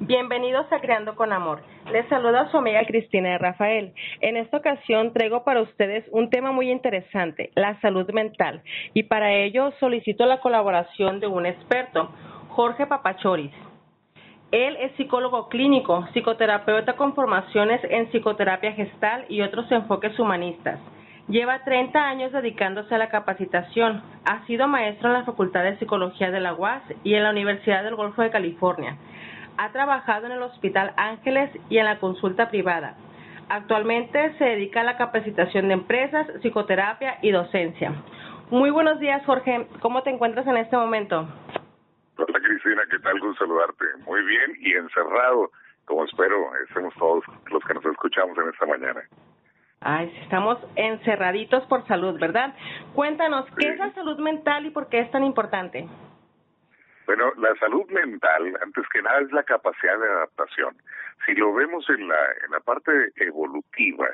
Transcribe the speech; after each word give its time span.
Bienvenidos 0.00 0.66
a 0.72 0.80
Creando 0.80 1.14
con 1.14 1.32
Amor. 1.32 1.62
Les 1.92 2.06
saluda 2.08 2.50
su 2.50 2.58
amiga 2.58 2.84
Cristina 2.84 3.30
de 3.30 3.38
Rafael. 3.38 3.94
En 4.20 4.36
esta 4.36 4.56
ocasión 4.56 5.12
traigo 5.12 5.44
para 5.44 5.62
ustedes 5.62 6.04
un 6.10 6.30
tema 6.30 6.50
muy 6.50 6.68
interesante, 6.72 7.52
la 7.54 7.80
salud 7.80 8.10
mental. 8.12 8.62
Y 8.92 9.04
para 9.04 9.32
ello 9.32 9.72
solicito 9.78 10.26
la 10.26 10.40
colaboración 10.40 11.20
de 11.20 11.28
un 11.28 11.46
experto, 11.46 12.10
Jorge 12.48 12.86
Papachoris. 12.86 13.52
Él 14.50 14.76
es 14.80 14.90
psicólogo 14.96 15.48
clínico, 15.48 16.04
psicoterapeuta 16.12 16.94
con 16.94 17.14
formaciones 17.14 17.80
en 17.84 18.10
psicoterapia 18.10 18.72
gestal 18.72 19.26
y 19.28 19.42
otros 19.42 19.70
enfoques 19.70 20.18
humanistas. 20.18 20.80
Lleva 21.28 21.62
30 21.64 21.98
años 21.98 22.32
dedicándose 22.32 22.96
a 22.96 22.98
la 22.98 23.08
capacitación. 23.08 24.02
Ha 24.26 24.44
sido 24.46 24.66
maestro 24.66 25.08
en 25.08 25.14
la 25.14 25.24
Facultad 25.24 25.62
de 25.62 25.78
Psicología 25.78 26.32
de 26.32 26.40
la 26.40 26.52
UAS 26.52 26.82
y 27.04 27.14
en 27.14 27.22
la 27.22 27.30
Universidad 27.30 27.84
del 27.84 27.94
Golfo 27.94 28.22
de 28.22 28.30
California 28.30 28.98
ha 29.56 29.72
trabajado 29.72 30.26
en 30.26 30.32
el 30.32 30.42
Hospital 30.42 30.92
Ángeles 30.96 31.50
y 31.68 31.78
en 31.78 31.84
la 31.84 31.98
consulta 31.98 32.50
privada. 32.50 32.96
Actualmente 33.48 34.36
se 34.38 34.44
dedica 34.44 34.80
a 34.80 34.84
la 34.84 34.96
capacitación 34.96 35.68
de 35.68 35.74
empresas, 35.74 36.26
psicoterapia 36.42 37.18
y 37.22 37.30
docencia. 37.30 37.92
Muy 38.50 38.70
buenos 38.70 38.98
días, 39.00 39.24
Jorge. 39.26 39.68
¿Cómo 39.80 40.02
te 40.02 40.10
encuentras 40.10 40.46
en 40.46 40.56
este 40.56 40.76
momento? 40.76 41.28
Hola, 42.16 42.40
Cristina. 42.40 42.82
¿Qué 42.90 42.98
tal? 43.00 43.20
Gusto 43.20 43.44
saludarte. 43.44 43.84
Muy 44.06 44.22
bien 44.24 44.52
y 44.60 44.72
encerrado, 44.72 45.50
como 45.84 46.04
espero 46.04 46.36
estemos 46.68 46.94
todos 46.94 47.24
los 47.50 47.62
que 47.64 47.74
nos 47.74 47.84
escuchamos 47.84 48.36
en 48.38 48.48
esta 48.48 48.66
mañana. 48.66 49.02
Ay, 49.80 50.10
estamos 50.22 50.58
encerraditos 50.76 51.64
por 51.66 51.86
salud, 51.86 52.18
¿verdad? 52.18 52.54
Cuéntanos, 52.94 53.44
¿qué 53.58 53.68
es 53.68 53.78
la 53.78 53.92
salud 53.92 54.18
mental 54.18 54.64
y 54.64 54.70
por 54.70 54.88
qué 54.88 55.00
es 55.00 55.10
tan 55.10 55.24
importante? 55.24 55.86
Bueno, 57.06 57.32
la 57.36 57.54
salud 57.56 57.86
mental, 57.90 58.56
antes 58.62 58.84
que 58.92 59.02
nada, 59.02 59.20
es 59.20 59.32
la 59.32 59.42
capacidad 59.42 59.98
de 59.98 60.08
adaptación. 60.08 60.76
Si 61.26 61.34
lo 61.34 61.52
vemos 61.52 61.88
en 61.90 62.08
la, 62.08 62.22
en 62.44 62.50
la 62.52 62.60
parte 62.60 63.12
evolutiva, 63.16 64.08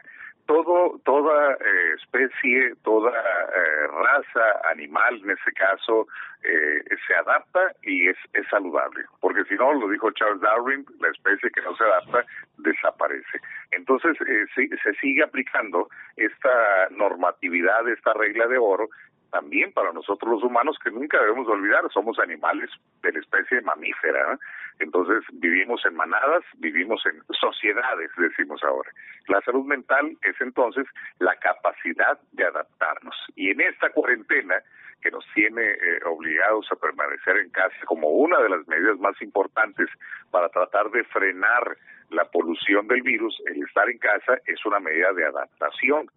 todo, 0.51 1.01
toda 1.05 1.53
eh, 1.53 1.95
especie, 2.03 2.75
toda 2.83 3.13
eh, 3.13 3.87
raza 3.87 4.69
animal, 4.69 5.21
en 5.23 5.31
este 5.31 5.53
caso, 5.53 6.09
eh, 6.43 6.83
se 7.07 7.15
adapta 7.15 7.73
y 7.83 8.09
es, 8.09 8.17
es 8.33 8.49
saludable. 8.49 9.05
Porque 9.21 9.45
si 9.45 9.55
no, 9.55 9.73
lo 9.75 9.89
dijo 9.89 10.11
Charles 10.11 10.41
Darwin, 10.41 10.85
la 10.99 11.11
especie 11.11 11.51
que 11.51 11.63
no 11.63 11.77
se 11.77 11.85
adapta 11.85 12.25
desaparece. 12.59 13.39
Entonces, 13.71 14.17
se 14.57 14.95
sigue 14.95 15.23
aplicando 15.23 15.89
esta 16.17 16.89
normatividad, 16.91 17.89
esta 17.89 18.13
regla 18.15 18.49
de 18.49 18.59
oro, 18.59 18.89
también 19.31 19.73
para 19.73 19.93
nosotros 19.93 20.31
los 20.31 20.43
humanos 20.43 20.77
que 20.83 20.91
nunca 20.91 21.21
debemos 21.21 21.49
olvidar, 21.49 21.83
somos 21.93 22.19
animales 22.19 22.71
de 23.03 23.13
la 23.13 23.21
especie 23.21 23.61
mamífera, 23.63 24.39
entonces 24.79 25.23
vivimos 25.35 25.85
en 25.87 25.95
manadas, 25.95 26.43
vivimos 26.59 27.03
en 27.07 27.23
sociedades, 27.35 28.11
decimos 28.17 28.63
ahora. 28.65 28.91
La 29.29 29.41
salud 29.43 29.65
mental 29.65 30.17
es 30.23 30.41
entonces 30.41 30.87
la 31.19 31.37
capacidad 31.37 32.19
de 32.33 32.45
adaptarnos. 32.45 33.15
Y 33.37 33.51
en 33.51 33.61
esta 33.61 33.91
cuarentena 33.91 34.57
que 35.01 35.11
nos 35.11 35.25
tiene 35.35 35.63
eh, 35.63 36.01
obligados 36.07 36.67
a 36.71 36.77
permanecer 36.77 37.37
en 37.39 37.51
casa 37.51 37.77
como 37.87 38.09
una 38.09 38.39
de 38.41 38.51
las 38.51 38.67
medidas 38.69 38.99
más 38.99 39.21
importantes 39.23 39.89
para 40.31 40.49
tratar 40.49 40.91
de 40.91 41.05
frenar 41.05 41.77
la 42.11 42.25
polución 42.25 42.89
del 42.89 43.03
virus, 43.03 43.41
el 43.47 43.63
estar 43.63 43.89
en 43.89 43.99
casa 43.99 44.39
es 44.47 44.65
una 44.67 44.81
medida 44.81 45.13
de 45.13 45.27
adaptación. 45.27 46.11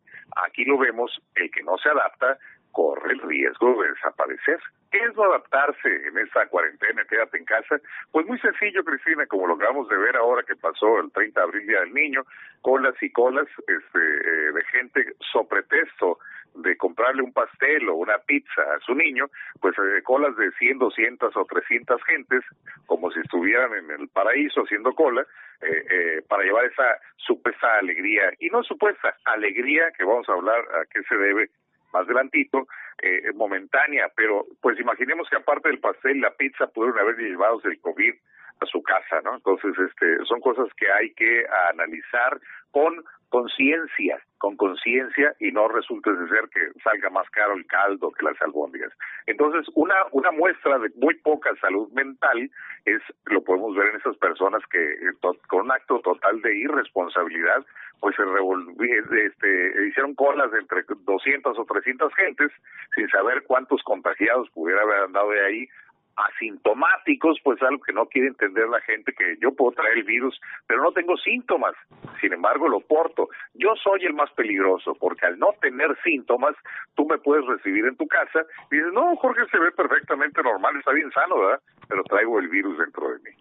Aquí 0.44 0.66
lo 0.66 0.78
vemos, 0.78 1.22
el 1.36 1.52
que 1.52 1.64
no 1.64 1.78
se 1.78 1.90
adapta 1.90 2.38
corre 2.74 3.14
el 3.14 3.22
riesgo 3.22 3.82
de 3.82 3.90
desaparecer. 3.90 4.60
¿Qué 4.92 5.00
es 5.00 5.16
no 5.16 5.24
adaptarse 5.24 6.08
en 6.08 6.18
esta 6.18 6.46
cuarentena? 6.48 7.06
Quédate 7.06 7.38
en 7.38 7.46
casa. 7.46 7.80
Pues 8.12 8.28
muy 8.28 8.38
sencillo, 8.40 8.84
Cristina, 8.84 9.26
como 9.28 9.48
lo 9.48 9.56
acabamos 9.56 9.88
de 9.88 9.98
ver 9.98 10.18
ahora 10.18 10.44
que 10.44 10.56
pasó 10.56 11.00
el 11.00 11.12
30 11.12 11.40
de 11.40 11.44
abril, 11.44 11.68
Día 11.68 11.80
del 11.80 11.94
Niño, 11.94 12.24
colas 12.62 12.96
y 13.02 13.10
colas 13.12 13.48
este, 13.60 14.00
eh, 14.00 14.52
de 14.52 14.64
gente 14.66 15.16
so 15.32 15.48
pretexto 15.48 16.20
de 16.56 16.78
comprarle 16.78 17.24
un 17.24 17.34
pastel 17.34 17.90
o 17.90 17.96
una 17.96 18.18
pizza 18.20 18.62
a 18.62 18.80
su 18.86 18.94
niño, 18.94 19.26
pues 19.60 19.76
eh, 19.78 20.02
colas 20.04 20.36
de 20.38 20.52
100, 20.52 20.80
200 20.80 21.36
o 21.36 21.46
300 21.46 22.04
gentes, 22.04 22.44
como 22.86 23.12
si 23.12 23.20
estuvieran 23.20 23.74
en 23.74 23.90
el 23.92 24.08
paraíso 24.10 24.62
haciendo 24.62 24.94
cola, 24.94 25.26
eh, 25.62 25.86
eh, 25.90 26.22
para 26.28 26.44
llevar 26.44 26.66
esa 26.66 27.00
supuesta 27.18 27.80
alegría, 27.80 28.32
y 28.40 28.50
no 28.50 28.64
supuesta 28.64 29.16
alegría, 29.26 29.92
que 29.98 30.04
vamos 30.04 30.28
a 30.30 30.34
hablar 30.34 30.60
a 30.60 30.86
qué 30.92 31.02
se 31.04 31.16
debe 31.16 31.50
más 31.94 32.08
delantito, 32.08 32.68
eh, 33.02 33.32
momentánea, 33.34 34.12
pero 34.16 34.46
pues 34.62 34.80
imaginemos 34.80 35.30
que 35.30 35.38
aparte 35.38 35.70
del 35.70 35.80
pastel, 35.80 36.22
la 36.22 36.32
pizza 36.32 36.68
pudieron 36.68 37.00
haber 37.00 37.18
llevado 37.18 37.62
el 37.66 37.80
COVID 37.80 38.14
a 38.60 38.66
su 38.66 38.82
casa, 38.82 39.22
¿no? 39.24 39.36
Entonces, 39.36 39.74
este, 39.78 40.26
son 40.26 40.40
cosas 40.42 40.68
que 40.76 40.92
hay 40.92 41.14
que 41.14 41.46
analizar 41.72 42.40
con 42.72 43.04
conciencia, 43.34 44.22
con 44.38 44.56
conciencia 44.58 45.34
y 45.40 45.52
no 45.52 45.68
resulte 45.68 46.14
de 46.14 46.28
ser 46.30 46.48
que 46.50 46.80
salga 46.84 47.10
más 47.10 47.28
caro 47.32 47.56
el 47.56 47.66
caldo 47.66 48.12
que 48.12 48.26
las 48.26 48.40
albóndigas. 48.44 48.94
Entonces, 49.26 49.66
una, 49.74 49.96
una 50.12 50.30
muestra 50.30 50.78
de 50.78 50.92
muy 50.98 51.16
poca 51.16 51.50
salud 51.60 51.92
mental 51.94 52.52
es, 52.86 53.02
lo 53.26 53.44
podemos 53.44 53.76
ver 53.76 53.88
en 53.90 53.96
esas 53.96 54.16
personas 54.18 54.62
que 54.70 54.78
eh, 54.78 55.14
con 55.48 55.62
un 55.62 55.72
acto 55.72 56.00
total 56.02 56.44
de 56.44 56.56
irresponsabilidad, 56.60 57.66
pues 58.00 58.16
se 58.16 59.26
este, 59.26 59.88
hicieron 59.88 60.14
colas 60.14 60.52
entre 60.54 60.84
200 60.88 61.58
o 61.58 61.66
300 61.66 62.14
gentes 62.14 62.52
sin 62.94 63.10
saber 63.10 63.42
cuántos 63.48 63.82
contagiados 63.82 64.48
pudiera 64.52 64.84
haber 64.84 65.06
andado 65.06 65.32
de 65.32 65.44
ahí 65.44 65.68
asintomáticos, 66.16 67.40
pues 67.44 67.62
algo 67.62 67.82
que 67.82 67.94
no 67.94 68.06
quiere 68.06 68.28
entender 68.28 68.68
la 68.70 68.82
gente, 68.82 69.14
que 69.14 69.38
yo 69.42 69.54
puedo 69.54 69.72
traer 69.72 69.98
el 69.98 70.04
virus, 70.04 70.40
pero 70.68 70.82
no 70.82 70.92
tengo 70.92 71.18
síntomas, 71.18 71.74
sin 72.22 72.34
embargo 72.34 72.68
lo 72.68 72.80
porto. 72.80 73.30
Yo 73.54 73.76
soy 73.84 74.06
el 74.06 74.14
más 74.14 74.32
peligroso, 74.32 74.96
porque 75.00 75.26
al 75.26 75.40
no 75.40 75.54
tener 75.62 75.98
síntomas, 76.04 76.56
tú 76.96 77.06
me 77.06 77.18
puedes 77.18 77.46
recibir 77.46 77.86
en 77.86 77.98
tu 77.98 78.08
casa 78.08 78.46
y 78.72 78.78
dices, 78.78 78.94
no, 78.94 79.16
Jorge 79.18 79.42
se 79.52 79.60
ve 79.60 79.72
perfectamente 79.72 80.42
normal, 80.44 80.76
está 80.78 80.92
bien 80.92 81.12
sano, 81.12 81.40
¿verdad? 81.40 81.62
Pero 81.88 82.04
traigo 82.04 82.40
el 82.40 82.48
virus 82.48 82.78
dentro 82.78 83.10
de 83.10 83.20
mí. 83.20 83.32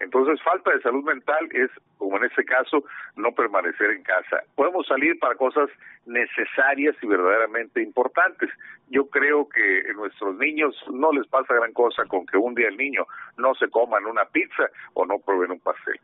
Entonces, 0.00 0.40
falta 0.42 0.70
de 0.70 0.80
salud 0.80 1.04
mental 1.04 1.48
es, 1.52 1.70
como 1.96 2.16
en 2.18 2.24
este 2.24 2.44
caso, 2.44 2.84
no 3.16 3.32
permanecer 3.32 3.90
en 3.90 4.02
casa. 4.02 4.42
Podemos 4.54 4.86
salir 4.86 5.18
para 5.18 5.34
cosas 5.34 5.68
necesarias 6.06 6.94
y 7.02 7.06
verdaderamente 7.06 7.82
importantes. 7.82 8.48
Yo 8.88 9.08
creo 9.08 9.48
que 9.48 9.90
a 9.90 9.92
nuestros 9.94 10.36
niños 10.36 10.74
no 10.92 11.12
les 11.12 11.26
pasa 11.26 11.54
gran 11.54 11.72
cosa 11.72 12.04
con 12.06 12.26
que 12.26 12.36
un 12.36 12.54
día 12.54 12.68
el 12.68 12.76
niño 12.76 13.06
no 13.36 13.54
se 13.54 13.68
coman 13.68 14.06
una 14.06 14.24
pizza 14.26 14.64
o 14.94 15.04
no 15.04 15.18
prueben 15.18 15.50
un 15.50 15.60
pastel. 15.60 15.98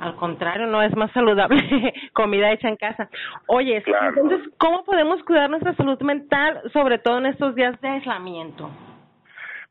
Al 0.00 0.14
contrario, 0.14 0.66
no 0.66 0.80
es 0.80 0.94
más 0.96 1.10
saludable 1.12 1.58
comida 2.12 2.52
hecha 2.52 2.68
en 2.68 2.76
casa. 2.76 3.08
Oye, 3.46 3.82
entonces, 3.84 4.48
¿cómo 4.58 4.84
podemos 4.84 5.22
cuidar 5.24 5.50
nuestra 5.50 5.74
salud 5.74 6.00
mental, 6.02 6.60
sobre 6.72 6.98
todo 6.98 7.18
en 7.18 7.26
estos 7.26 7.54
días 7.54 7.80
de 7.80 7.88
aislamiento? 7.88 8.70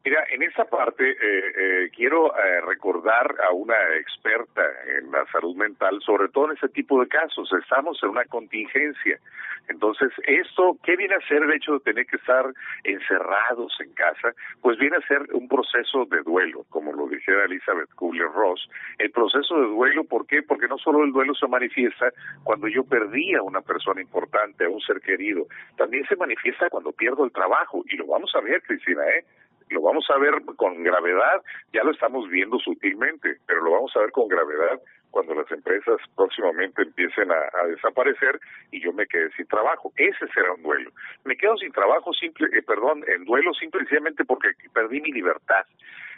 Mira, 0.07 0.23
en 0.31 0.41
esa 0.41 0.63
parte 0.63 1.03
eh, 1.03 1.15
eh, 1.19 1.89
quiero 1.93 2.33
eh, 2.33 2.61
recordar 2.61 3.35
a 3.45 3.51
una 3.51 3.75
experta 3.99 4.61
en 4.97 5.11
la 5.11 5.25
salud 5.33 5.53
mental, 5.57 5.99
sobre 5.99 6.29
todo 6.29 6.45
en 6.45 6.55
ese 6.55 6.69
tipo 6.69 7.01
de 7.01 7.09
casos. 7.09 7.51
Estamos 7.61 8.01
en 8.01 8.11
una 8.11 8.23
contingencia. 8.23 9.19
Entonces, 9.67 10.13
esto, 10.25 10.77
¿qué 10.81 10.95
viene 10.95 11.15
a 11.15 11.27
ser 11.27 11.43
el 11.43 11.51
hecho 11.51 11.73
de 11.73 11.79
tener 11.81 12.05
que 12.05 12.15
estar 12.15 12.45
encerrados 12.85 13.75
en 13.81 13.93
casa? 13.95 14.31
Pues 14.61 14.77
viene 14.77 14.95
a 14.95 15.07
ser 15.09 15.23
un 15.33 15.49
proceso 15.49 16.05
de 16.05 16.21
duelo, 16.21 16.63
como 16.69 16.93
lo 16.93 17.09
dijera 17.09 17.43
Elizabeth 17.43 17.89
Kubler-Ross. 17.95 18.69
El 18.99 19.11
proceso 19.11 19.59
de 19.59 19.67
duelo, 19.67 20.05
¿por 20.05 20.25
qué? 20.25 20.41
Porque 20.41 20.69
no 20.69 20.77
solo 20.77 21.03
el 21.03 21.11
duelo 21.11 21.35
se 21.35 21.49
manifiesta 21.49 22.13
cuando 22.45 22.69
yo 22.69 22.85
perdí 22.85 23.35
a 23.35 23.41
una 23.41 23.59
persona 23.59 24.01
importante, 24.01 24.63
a 24.63 24.69
un 24.69 24.79
ser 24.79 25.01
querido, 25.01 25.47
también 25.75 26.05
se 26.07 26.15
manifiesta 26.15 26.69
cuando 26.69 26.93
pierdo 26.93 27.25
el 27.25 27.33
trabajo. 27.33 27.83
Y 27.89 27.97
lo 27.97 28.07
vamos 28.07 28.33
a 28.35 28.39
ver, 28.39 28.61
Cristina, 28.61 29.03
¿eh? 29.09 29.25
Lo 29.69 29.81
vamos 29.81 30.05
a 30.09 30.17
ver 30.17 30.33
con 30.55 30.83
gravedad, 30.83 31.41
ya 31.73 31.83
lo 31.83 31.91
estamos 31.91 32.29
viendo 32.29 32.59
sutilmente, 32.59 33.37
pero 33.45 33.61
lo 33.63 33.71
vamos 33.71 33.95
a 33.95 33.99
ver 33.99 34.11
con 34.11 34.27
gravedad 34.27 34.79
cuando 35.11 35.33
las 35.33 35.49
empresas 35.51 35.97
próximamente 36.15 36.83
empiecen 36.83 37.31
a, 37.31 37.67
desaparecer 37.67 38.39
y 38.71 38.81
yo 38.81 38.93
me 38.93 39.07
quede 39.07 39.31
sin 39.31 39.47
trabajo. 39.47 39.91
Ese 39.95 40.27
será 40.33 40.53
un 40.53 40.61
duelo. 40.61 40.91
Me 41.25 41.35
quedo 41.35 41.57
sin 41.57 41.71
trabajo, 41.71 42.13
simple, 42.13 42.47
eh, 42.53 42.61
perdón, 42.61 43.03
en 43.07 43.25
duelo 43.25 43.53
simplemente 43.53 44.25
porque 44.25 44.49
perdí 44.73 45.01
mi 45.01 45.11
libertad. 45.11 45.65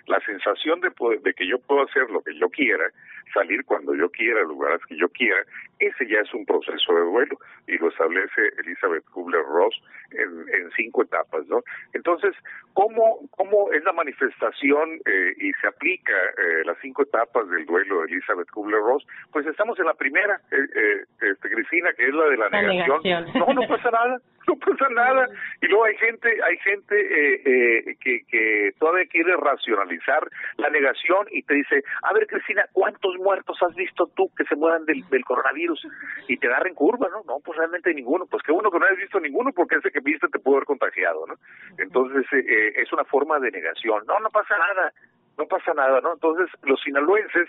La 0.07 0.19
sensación 0.21 0.81
de, 0.81 0.91
de 1.21 1.33
que 1.33 1.47
yo 1.47 1.59
puedo 1.59 1.83
hacer 1.83 2.09
lo 2.09 2.21
que 2.21 2.37
yo 2.37 2.49
quiera, 2.49 2.89
salir 3.33 3.63
cuando 3.65 3.93
yo 3.95 4.09
quiera, 4.09 4.41
lugares 4.41 4.81
que 4.87 4.97
yo 4.97 5.07
quiera, 5.09 5.41
ese 5.79 6.07
ya 6.07 6.19
es 6.19 6.33
un 6.33 6.45
proceso 6.45 6.93
de 6.93 7.01
duelo 7.01 7.37
y 7.67 7.77
lo 7.77 7.89
establece 7.89 8.41
Elizabeth 8.57 9.05
Kubler-Ross 9.11 9.81
en, 10.11 10.49
en, 10.49 10.71
cinco 10.75 11.03
etapas, 11.03 11.45
¿no? 11.47 11.61
Entonces, 11.93 12.35
¿cómo, 12.73 13.28
cómo 13.49 13.71
es 13.71 13.83
la 13.83 13.93
manifestación 13.93 14.99
eh, 15.05 15.33
y 15.37 15.51
se 15.53 15.67
aplica 15.67 16.13
eh, 16.13 16.63
las 16.65 16.77
cinco 16.81 17.03
etapas 17.03 17.49
del 17.49 17.65
duelo 17.65 18.01
de 18.01 18.13
Elizabeth 18.13 18.49
Kubler-Ross? 18.51 19.05
Pues 19.31 19.45
estamos 19.47 19.79
en 19.79 19.85
la 19.85 19.93
primera, 19.93 20.39
eh, 20.51 20.57
eh, 20.75 21.03
este, 21.21 21.49
Cristina, 21.49 21.93
que 21.93 22.07
es 22.07 22.13
la 22.13 22.25
de 22.25 22.37
la, 22.37 22.49
negación. 22.49 23.01
No, 23.33 23.53
no 23.53 23.67
pasa 23.67 23.91
nada, 23.91 24.19
no 24.49 24.55
pasa 24.55 24.89
nada. 24.93 25.27
Y 25.61 25.67
luego 25.67 25.85
hay 25.85 25.95
gente, 25.97 26.29
hay 26.43 26.57
gente 26.57 26.95
eh, 26.95 27.41
eh, 27.45 27.95
que, 27.99 28.21
que 28.27 28.71
todavía 28.79 29.05
quiere 29.07 29.35
racionalizar 29.37 30.27
la 30.57 30.69
negación 30.69 31.27
y 31.31 31.43
te 31.43 31.55
dice, 31.55 31.83
a 32.03 32.13
ver 32.13 32.27
Cristina, 32.27 32.65
¿cuántos 32.71 33.15
muertos 33.17 33.57
has 33.61 33.75
visto 33.75 34.07
tú 34.15 34.29
que 34.35 34.45
se 34.45 34.55
mueran 34.55 34.85
del, 34.85 35.07
del 35.09 35.25
coronavirus? 35.25 35.87
Y 36.27 36.37
te 36.37 36.47
agarren 36.47 36.75
curva, 36.75 37.07
¿no? 37.09 37.23
No, 37.25 37.39
pues 37.43 37.57
realmente 37.57 37.93
ninguno. 37.93 38.25
Pues 38.25 38.43
qué 38.43 38.51
bueno 38.51 38.71
que 38.71 38.79
no 38.79 38.85
hayas 38.85 38.99
visto 38.99 39.19
ninguno 39.19 39.51
porque 39.51 39.75
ese 39.75 39.91
que 39.91 39.99
viste 39.99 40.27
te 40.27 40.39
pudo 40.39 40.57
haber 40.57 40.65
contagiado, 40.65 41.25
¿no? 41.27 41.35
Entonces 41.77 42.25
eh, 42.33 42.73
es 42.75 42.91
una 42.91 43.03
forma 43.05 43.38
de 43.39 43.51
negación. 43.51 44.03
No, 44.07 44.19
no 44.19 44.29
pasa 44.29 44.57
nada 44.57 44.93
no 45.39 45.47
pasa 45.47 45.73
nada, 45.73 46.01
¿no? 46.01 46.13
Entonces, 46.13 46.49
los 46.63 46.81
sinaloenses 46.81 47.47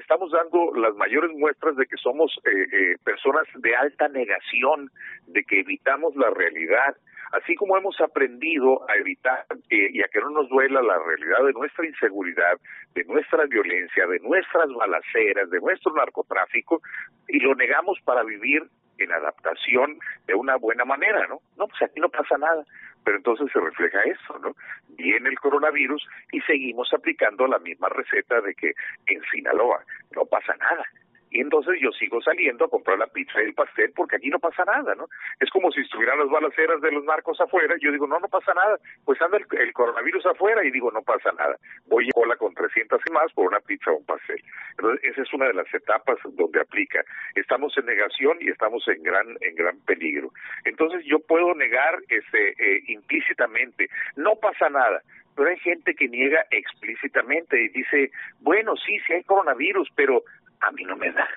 estamos 0.00 0.32
dando 0.32 0.72
las 0.74 0.94
mayores 0.96 1.30
muestras 1.36 1.76
de 1.76 1.86
que 1.86 1.96
somos 1.98 2.32
eh, 2.44 2.66
eh, 2.72 2.96
personas 3.04 3.46
de 3.56 3.76
alta 3.76 4.08
negación, 4.08 4.90
de 5.26 5.44
que 5.44 5.60
evitamos 5.60 6.16
la 6.16 6.30
realidad, 6.30 6.96
así 7.32 7.54
como 7.54 7.76
hemos 7.76 8.00
aprendido 8.00 8.88
a 8.90 8.96
evitar 8.96 9.44
eh, 9.68 9.90
y 9.92 10.02
a 10.02 10.08
que 10.08 10.20
no 10.20 10.30
nos 10.30 10.48
duela 10.48 10.80
la 10.80 10.98
realidad 10.98 11.44
de 11.44 11.52
nuestra 11.52 11.86
inseguridad, 11.86 12.58
de 12.94 13.04
nuestra 13.04 13.44
violencia, 13.44 14.06
de 14.06 14.18
nuestras 14.20 14.72
balaceras, 14.72 15.50
de 15.50 15.60
nuestro 15.60 15.92
narcotráfico, 15.94 16.80
y 17.28 17.40
lo 17.40 17.54
negamos 17.54 17.98
para 18.04 18.22
vivir 18.24 18.62
en 19.02 19.12
adaptación 19.12 19.98
de 20.26 20.34
una 20.34 20.56
buena 20.56 20.84
manera, 20.84 21.26
¿no? 21.26 21.40
No, 21.56 21.66
pues 21.68 21.82
aquí 21.82 22.00
no 22.00 22.08
pasa 22.08 22.36
nada 22.38 22.64
pero 23.04 23.16
entonces 23.16 23.50
se 23.52 23.60
refleja 23.60 24.00
eso, 24.02 24.38
¿no? 24.38 24.54
Viene 24.90 25.28
el 25.28 25.38
coronavirus 25.38 26.06
y 26.30 26.40
seguimos 26.42 26.92
aplicando 26.92 27.46
la 27.46 27.58
misma 27.58 27.88
receta 27.88 28.40
de 28.40 28.54
que 28.54 28.72
en 29.06 29.20
Sinaloa 29.32 29.84
no 30.14 30.24
pasa 30.24 30.54
nada 30.56 30.84
y 31.32 31.40
entonces 31.40 31.80
yo 31.80 31.90
sigo 31.92 32.20
saliendo 32.20 32.66
a 32.66 32.68
comprar 32.68 32.98
la 32.98 33.06
pizza 33.06 33.40
y 33.40 33.46
el 33.46 33.54
pastel 33.54 33.90
porque 33.96 34.16
aquí 34.16 34.28
no 34.28 34.38
pasa 34.38 34.64
nada, 34.64 34.94
¿no? 34.94 35.06
Es 35.40 35.48
como 35.50 35.72
si 35.72 35.80
estuvieran 35.80 36.18
las 36.18 36.28
balaceras 36.28 36.80
de 36.82 36.92
los 36.92 37.04
narcos 37.04 37.40
afuera, 37.40 37.74
yo 37.80 37.90
digo, 37.90 38.06
no, 38.06 38.20
no 38.20 38.28
pasa 38.28 38.52
nada, 38.52 38.78
pues 39.04 39.20
anda 39.22 39.38
el, 39.38 39.72
coronavirus 39.72 40.26
afuera 40.26 40.62
y 40.64 40.70
digo, 40.70 40.90
no 40.90 41.00
pasa 41.02 41.32
nada, 41.32 41.56
voy 41.86 42.06
a 42.06 42.12
cola 42.12 42.36
con 42.36 42.52
300 42.52 43.00
y 43.08 43.12
más 43.12 43.32
por 43.32 43.46
una 43.46 43.60
pizza 43.60 43.90
o 43.90 43.96
un 43.96 44.04
pastel. 44.04 44.42
Entonces, 44.72 45.10
esa 45.10 45.22
es 45.22 45.32
una 45.32 45.46
de 45.46 45.54
las 45.54 45.72
etapas 45.72 46.18
donde 46.34 46.60
aplica. 46.60 47.02
Estamos 47.34 47.76
en 47.78 47.86
negación 47.86 48.36
y 48.40 48.50
estamos 48.50 48.86
en 48.88 49.02
gran 49.02 49.26
en 49.40 49.54
gran 49.54 49.78
peligro. 49.86 50.28
Entonces, 50.64 51.02
yo 51.06 51.18
puedo 51.20 51.54
negar 51.54 51.98
este 52.08 52.50
eh, 52.58 52.82
implícitamente, 52.88 53.88
no 54.16 54.36
pasa 54.36 54.68
nada, 54.68 55.00
pero 55.34 55.48
hay 55.48 55.58
gente 55.60 55.94
que 55.94 56.08
niega 56.08 56.44
explícitamente 56.50 57.60
y 57.62 57.68
dice, 57.68 58.10
bueno, 58.40 58.76
sí, 58.76 58.98
sí 59.06 59.14
hay 59.14 59.22
coronavirus, 59.24 59.88
pero 59.94 60.22
a 60.62 60.70
mí 60.70 60.84
no 60.84 60.96
me 60.96 61.10
da, 61.12 61.28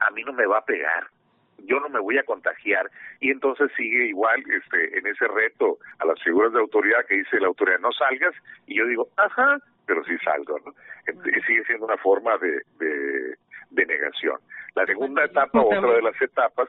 a 0.00 0.10
mí 0.10 0.22
no 0.24 0.32
me 0.32 0.46
va 0.46 0.58
a 0.58 0.64
pegar, 0.64 1.06
yo 1.64 1.80
no 1.80 1.88
me 1.88 2.00
voy 2.00 2.18
a 2.18 2.24
contagiar. 2.24 2.90
Y 3.20 3.30
entonces 3.30 3.70
sigue 3.76 4.06
igual 4.06 4.42
este 4.50 4.98
en 4.98 5.06
ese 5.06 5.26
reto 5.28 5.78
a 5.98 6.06
las 6.06 6.22
figuras 6.22 6.52
de 6.52 6.60
autoridad 6.60 7.04
que 7.06 7.16
dice 7.16 7.40
la 7.40 7.48
autoridad 7.48 7.78
no 7.80 7.92
salgas 7.92 8.34
y 8.66 8.78
yo 8.78 8.86
digo 8.86 9.08
ajá 9.16 9.58
pero 9.86 10.04
sí 10.04 10.16
salgo 10.24 10.58
no 10.60 10.72
sigue 11.46 11.64
siendo 11.64 11.86
una 11.86 11.96
forma 11.98 12.38
de, 12.38 12.62
de, 13.70 13.86
negación. 13.86 14.38
La 14.74 14.86
segunda 14.86 15.24
etapa 15.24 15.60
otra 15.60 15.94
de 15.94 16.02
las 16.02 16.20
etapas 16.20 16.68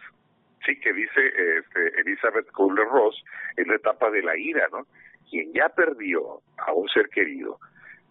sí 0.65 0.79
que 0.79 0.91
dice 0.93 1.27
este, 1.57 2.01
Elizabeth 2.01 2.49
Kubler 2.51 2.87
Ross 2.87 3.23
es 3.57 3.67
la 3.67 3.75
etapa 3.75 4.09
de 4.09 4.23
la 4.23 4.35
ira 4.37 4.67
no 4.71 4.85
quien 5.29 5.53
ya 5.53 5.69
perdió 5.69 6.41
a 6.57 6.73
un 6.73 6.87
ser 6.89 7.09
querido 7.09 7.59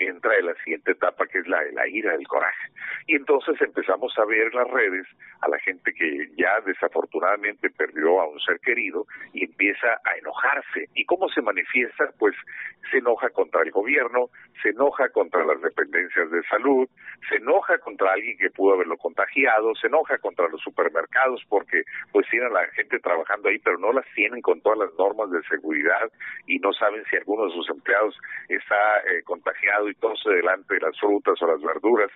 entra 0.06 0.36
en 0.38 0.46
la 0.46 0.54
siguiente 0.64 0.92
etapa 0.92 1.26
que 1.26 1.38
es 1.38 1.48
la 1.48 1.62
de 1.62 1.72
la 1.72 1.86
ira, 1.88 2.14
el 2.14 2.26
coraje. 2.26 2.68
Y 3.06 3.16
entonces 3.16 3.60
empezamos 3.60 4.16
a 4.18 4.24
ver 4.24 4.48
en 4.48 4.54
las 4.54 4.70
redes 4.70 5.06
a 5.40 5.48
la 5.48 5.58
gente 5.60 5.92
que 5.92 6.28
ya 6.36 6.60
desafortunadamente 6.66 7.70
perdió 7.70 8.20
a 8.20 8.28
un 8.28 8.38
ser 8.40 8.60
querido 8.60 9.06
y 9.32 9.44
empieza 9.44 10.00
a 10.04 10.16
enojarse. 10.18 10.88
¿Y 10.94 11.04
cómo 11.04 11.28
se 11.28 11.42
manifiesta? 11.42 12.10
Pues 12.18 12.34
se 12.90 12.98
enoja 12.98 13.30
contra 13.30 13.62
el 13.62 13.70
gobierno, 13.70 14.30
se 14.62 14.70
enoja 14.70 15.08
contra 15.10 15.44
las 15.44 15.60
dependencias 15.62 16.30
de 16.30 16.42
salud, 16.44 16.88
se 17.28 17.36
enoja 17.36 17.78
contra 17.78 18.12
alguien 18.12 18.36
que 18.38 18.50
pudo 18.50 18.74
haberlo 18.74 18.96
contagiado, 18.96 19.74
se 19.76 19.86
enoja 19.86 20.18
contra 20.18 20.48
los 20.48 20.60
supermercados 20.60 21.42
porque 21.48 21.82
pues 22.12 22.26
tienen 22.30 22.48
a 22.50 22.60
la 22.62 22.66
gente 22.68 22.98
trabajando 22.98 23.48
ahí 23.48 23.58
pero 23.58 23.78
no 23.78 23.92
las 23.92 24.06
tienen 24.14 24.42
con 24.42 24.60
todas 24.60 24.78
las 24.78 24.94
normas 24.98 25.30
de 25.30 25.42
seguridad 25.44 26.10
y 26.46 26.58
no 26.58 26.72
saben 26.72 27.04
si 27.10 27.16
alguno 27.16 27.46
de 27.46 27.52
sus 27.52 27.68
empleados 27.70 28.16
está 28.48 28.98
eh, 29.10 29.22
contagiado 29.24 29.88
y 29.90 29.94
todo 29.94 30.14
se 30.16 30.30
delante 30.30 30.74
de 30.74 30.80
las 30.80 30.98
frutas 30.98 31.40
o 31.42 31.46
las 31.46 31.60
verduras, 31.60 32.10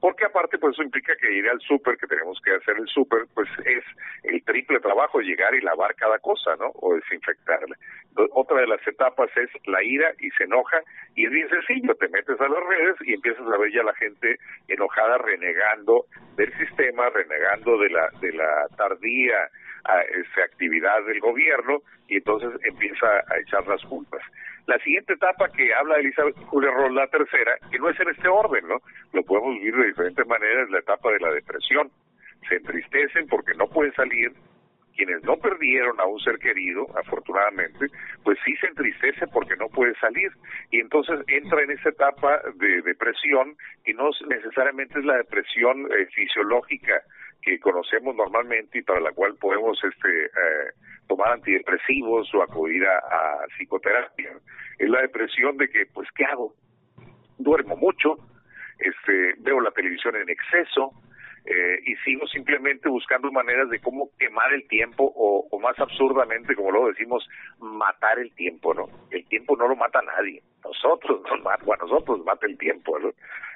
porque 0.00 0.24
aparte 0.24 0.58
pues 0.58 0.74
eso 0.74 0.82
implica 0.82 1.14
que 1.16 1.32
ir 1.32 1.48
al 1.48 1.60
súper, 1.60 1.96
que 1.96 2.06
tenemos 2.06 2.40
que 2.44 2.54
hacer 2.54 2.76
el 2.78 2.86
súper, 2.88 3.26
pues 3.34 3.48
es 3.64 3.84
el 4.24 4.42
triple 4.44 4.80
trabajo 4.80 5.20
llegar 5.20 5.54
y 5.54 5.60
lavar 5.60 5.94
cada 5.96 6.18
cosa, 6.18 6.56
¿no? 6.56 6.70
O 6.74 6.94
desinfectarla. 6.94 7.76
Otra 8.32 8.60
de 8.60 8.66
las 8.66 8.86
etapas 8.86 9.30
es 9.36 9.50
la 9.66 9.82
ira 9.82 10.12
y 10.18 10.30
se 10.30 10.44
enoja 10.44 10.80
y 11.14 11.26
es 11.26 11.30
bien 11.30 11.48
sencillo, 11.48 11.94
te 11.94 12.08
metes 12.08 12.40
a 12.40 12.48
las 12.48 12.64
redes 12.64 12.96
y 13.02 13.14
empiezas 13.14 13.46
a 13.46 13.58
ver 13.58 13.72
ya 13.72 13.82
la 13.82 13.94
gente 13.94 14.38
enojada 14.68 15.18
renegando 15.18 16.06
del 16.36 16.52
sistema, 16.58 17.10
renegando 17.10 17.78
de 17.78 17.90
la 17.90 18.08
de 18.20 18.32
la 18.32 18.66
tardía 18.76 19.48
a 19.84 20.02
esa 20.02 20.42
actividad 20.44 21.04
del 21.04 21.20
gobierno 21.20 21.78
y 22.08 22.16
entonces 22.16 22.50
empieza 22.64 23.06
a 23.06 23.38
echar 23.38 23.66
las 23.66 23.82
culpas. 23.82 24.22
La 24.68 24.78
siguiente 24.80 25.14
etapa 25.14 25.48
que 25.48 25.72
habla 25.72 25.96
Elizabeth 25.96 26.36
Julia 26.44 26.70
Ross, 26.70 26.92
la 26.92 27.06
tercera, 27.06 27.56
que 27.70 27.78
no 27.78 27.88
es 27.88 27.98
en 28.00 28.10
este 28.10 28.28
orden, 28.28 28.68
¿no? 28.68 28.76
Lo 29.14 29.22
podemos 29.22 29.54
vivir 29.54 29.74
de 29.74 29.86
diferentes 29.86 30.26
maneras, 30.26 30.68
la 30.68 30.80
etapa 30.80 31.10
de 31.10 31.20
la 31.20 31.32
depresión. 31.32 31.90
Se 32.46 32.56
entristecen 32.56 33.26
porque 33.28 33.54
no 33.54 33.66
pueden 33.66 33.94
salir. 33.94 34.30
Quienes 34.94 35.22
no 35.22 35.38
perdieron 35.38 35.98
a 36.00 36.04
un 36.04 36.20
ser 36.20 36.38
querido, 36.38 36.86
afortunadamente, 36.98 37.86
pues 38.22 38.38
sí 38.44 38.54
se 38.56 38.66
entristece 38.66 39.26
porque 39.28 39.56
no 39.56 39.68
puede 39.68 39.94
salir. 40.00 40.30
Y 40.70 40.80
entonces 40.80 41.20
entra 41.28 41.62
en 41.62 41.70
esa 41.70 41.88
etapa 41.88 42.38
de 42.56 42.82
depresión 42.82 43.56
y 43.86 43.94
no 43.94 44.10
necesariamente 44.28 44.98
es 44.98 45.04
la 45.06 45.16
depresión 45.16 45.88
eh, 45.92 46.04
fisiológica 46.14 47.00
que 47.48 47.60
conocemos 47.60 48.14
normalmente 48.14 48.78
y 48.78 48.82
para 48.82 49.00
la 49.00 49.12
cual 49.12 49.34
podemos 49.36 49.82
este 49.82 50.26
eh, 50.26 50.72
tomar 51.06 51.32
antidepresivos 51.32 52.32
o 52.34 52.42
acudir 52.42 52.84
a, 52.86 53.46
psicoterapia. 53.56 54.32
Es 54.78 54.88
la 54.88 55.00
depresión 55.00 55.56
de 55.56 55.68
que, 55.68 55.86
pues, 55.86 56.08
¿qué 56.14 56.24
hago? 56.24 56.54
Duermo 57.38 57.76
mucho, 57.76 58.16
este, 58.78 59.34
veo 59.38 59.60
la 59.60 59.70
televisión 59.70 60.16
en 60.16 60.28
exceso, 60.28 60.92
eh, 61.44 61.78
y 61.86 61.94
sigo 61.96 62.26
simplemente 62.26 62.88
buscando 62.88 63.30
maneras 63.30 63.68
de 63.70 63.80
cómo 63.80 64.10
quemar 64.18 64.52
el 64.52 64.66
tiempo 64.68 65.12
o, 65.16 65.58
más 65.58 65.78
absurdamente, 65.78 66.54
como 66.54 66.70
luego 66.70 66.88
decimos, 66.88 67.28
matar 67.58 68.18
el 68.18 68.32
tiempo, 68.34 68.74
¿no? 68.74 68.88
El 69.10 69.26
tiempo 69.26 69.56
no 69.56 69.68
lo 69.68 69.76
mata 69.76 69.98
a 69.98 70.02
nadie, 70.02 70.42
nosotros 70.64 71.20
nos 71.28 71.42
mata, 71.42 71.64
a 71.64 71.76
nosotros 71.76 72.24
mata 72.24 72.46
el 72.46 72.56
tiempo, 72.58 72.98
¿no? 72.98 73.10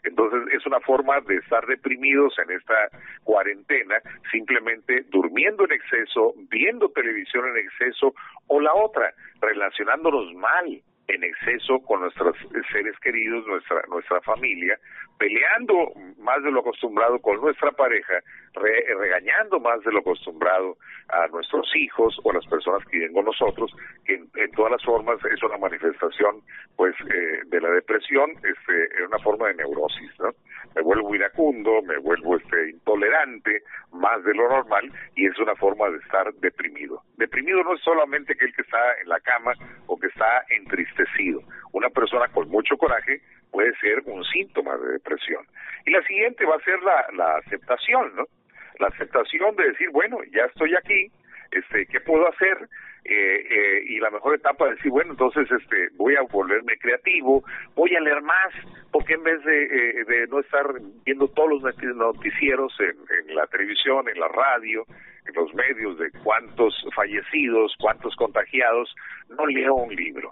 Entonces 0.05 0.53
es 0.53 0.67
una 0.67 0.81
forma 0.81 1.21
de 1.21 1.37
estar 1.37 1.65
deprimidos 1.67 2.37
en 2.39 2.51
esta 2.57 2.89
cuarentena, 3.23 3.97
simplemente 4.33 5.05
durmiendo 5.11 5.65
en 5.65 5.73
exceso, 5.73 6.35
viendo 6.51 6.89
televisión 6.91 7.47
en 7.49 7.59
exceso, 7.59 8.15
o 8.49 8.61
la 8.61 8.75
otra, 8.75 9.15
relacionándonos 9.41 10.35
mal 10.35 10.83
en 11.09 11.25
exceso 11.25 11.81
con 11.81 12.01
nuestros 12.01 12.37
seres 12.71 12.99
queridos, 13.01 13.47
nuestra 13.47 13.83
nuestra 13.89 14.21
familia, 14.23 14.79
peleando 15.19 15.93
más 16.19 16.43
de 16.43 16.51
lo 16.51 16.61
acostumbrado 16.61 17.19
con 17.21 17.41
nuestra 17.41 17.73
pareja, 17.73 18.15
regañando 18.55 19.61
más 19.61 19.81
de 19.83 19.93
lo 19.93 20.01
acostumbrado 20.01 20.77
a 21.09 21.27
nuestros 21.29 21.67
hijos 21.77 22.19
o 22.23 22.31
a 22.31 22.35
las 22.35 22.47
personas 22.47 22.85
que 22.87 22.99
viven 22.99 23.13
con 23.13 23.25
nosotros, 23.25 23.71
que 24.05 24.15
en, 24.15 24.53
todas 24.53 24.73
las 24.73 24.85
formas 24.85 25.19
es 25.25 25.43
una 25.43 25.57
manifestación 25.59 26.43
pues 26.77 26.95
eh, 27.13 27.41
de 27.47 27.61
la 27.61 27.71
depresión, 27.71 28.31
este, 28.37 29.05
una 29.05 29.19
forma 29.19 29.49
de 29.49 29.55
neurosis, 29.55 30.11
¿no? 30.19 30.31
Me 30.75 30.83
vuelvo 30.83 31.15
iracundo, 31.15 31.83
me 31.83 31.99
vuelvo 31.99 32.37
este 32.37 32.71
intolerante, 32.71 33.63
más 33.93 34.23
de 34.25 34.35
lo 34.35 34.49
normal, 34.49 34.91
y 35.15 35.27
es 35.27 35.39
una 35.39 35.55
forma 35.57 35.91
de 35.91 35.99
estar 35.99 36.33
deprimido. 36.35 37.03
Deprimido 37.17 37.63
no 37.63 37.75
es 37.75 37.81
solamente 37.83 38.33
aquel 38.33 38.55
que 38.55 38.63
está 38.63 38.79
en 39.03 39.09
la 39.09 39.21
cama 39.21 39.53
o 39.87 39.99
que 39.99 40.07
está 40.07 40.45
entristecido. 40.49 41.43
Una 41.73 41.91
persona 41.91 42.29
con 42.29 42.49
mucho 42.49 42.77
coraje 42.77 43.21
puede 43.53 43.73
ser 43.77 44.03
un 44.07 44.25
síntoma 44.25 44.77
de 44.79 44.95
depresión. 44.95 45.47
Y 45.87 45.93
la 45.93 46.03
siguiente 46.03 46.45
va 46.45 46.57
a 46.57 46.65
ser 46.65 46.83
la, 46.83 47.07
la 47.15 47.37
aceptación, 47.37 48.17
¿no? 48.17 48.25
La 48.81 48.89
aceptación 48.89 49.55
de 49.55 49.69
decir, 49.69 49.91
bueno, 49.91 50.19
ya 50.33 50.47
estoy 50.47 50.75
aquí, 50.75 51.13
este, 51.53 51.87
¿qué 51.87 52.01
puedo 52.01 52.29
hacer? 52.29 52.69
Eh, 53.05 53.47
eh, 53.51 53.83
y 53.89 53.99
la 53.99 54.11
mejor 54.11 54.37
etapa 54.37 54.69
es 54.69 54.77
decir, 54.77 54.91
bueno, 54.91 55.11
entonces 55.11 55.51
este, 55.51 55.89
voy 55.97 56.15
a 56.15 56.23
volverme 56.23 56.79
creativo, 56.79 57.45
voy 57.75 57.95
a 57.95 58.01
leer 58.01 58.23
más, 58.23 58.53
porque 58.91 59.15
en 59.15 59.25
vez 59.25 59.45
de, 59.45 59.65
eh, 59.65 60.05
de 60.05 60.27
no 60.29 60.41
estar 60.41 60.67
viendo 61.05 61.29
todos 61.29 61.63
los 61.63 61.97
noticieros 61.97 62.73
en, 62.81 63.29
en 63.29 63.35
la 63.35 63.47
televisión, 63.49 64.09
en 64.09 64.19
la 64.19 64.29
radio, 64.29 64.87
en 65.27 65.35
los 65.35 65.53
medios 65.53 65.99
de 65.99 66.11
cuántos 66.25 66.75
fallecidos, 66.95 67.75
cuántos 67.79 68.15
contagiados, 68.17 68.95
no 69.29 69.47
leo 69.47 69.75
un 69.75 69.95
libro 69.95 70.31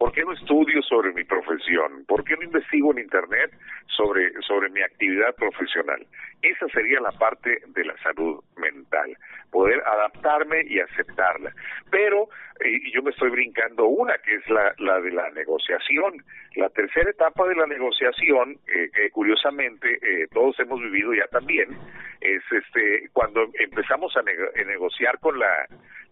¿Por 0.00 0.12
qué 0.12 0.22
no 0.22 0.32
estudio 0.32 0.80
sobre 0.80 1.12
mi 1.12 1.24
profesión? 1.24 2.06
¿Por 2.06 2.24
qué 2.24 2.34
no 2.34 2.44
investigo 2.44 2.90
en 2.90 3.00
Internet 3.00 3.52
sobre, 3.86 4.32
sobre 4.40 4.70
mi 4.70 4.80
actividad 4.80 5.34
profesional? 5.34 6.06
Esa 6.40 6.66
sería 6.68 7.00
la 7.00 7.12
parte 7.12 7.60
de 7.66 7.84
la 7.84 7.94
salud 7.98 8.42
mental, 8.56 9.14
poder 9.50 9.82
adaptarme 9.86 10.62
y 10.66 10.80
aceptarla. 10.80 11.52
Pero 11.90 12.30
eh, 12.64 12.80
yo 12.94 13.02
me 13.02 13.10
estoy 13.10 13.28
brincando 13.28 13.88
una, 13.88 14.16
que 14.24 14.36
es 14.36 14.48
la, 14.48 14.72
la 14.78 15.02
de 15.02 15.10
la 15.10 15.28
negociación. 15.32 16.24
La 16.56 16.70
tercera 16.70 17.10
etapa 17.10 17.46
de 17.46 17.56
la 17.56 17.66
negociación, 17.66 18.56
eh, 18.74 18.88
que 18.94 19.10
curiosamente 19.10 19.98
eh, 20.00 20.28
todos 20.32 20.58
hemos 20.60 20.80
vivido 20.80 21.12
ya 21.12 21.26
también, 21.26 21.76
es 22.22 22.42
este 22.50 23.10
cuando 23.12 23.50
empezamos 23.52 24.16
a, 24.16 24.20
a 24.20 24.64
negociar 24.64 25.18
con 25.18 25.38
la 25.38 25.66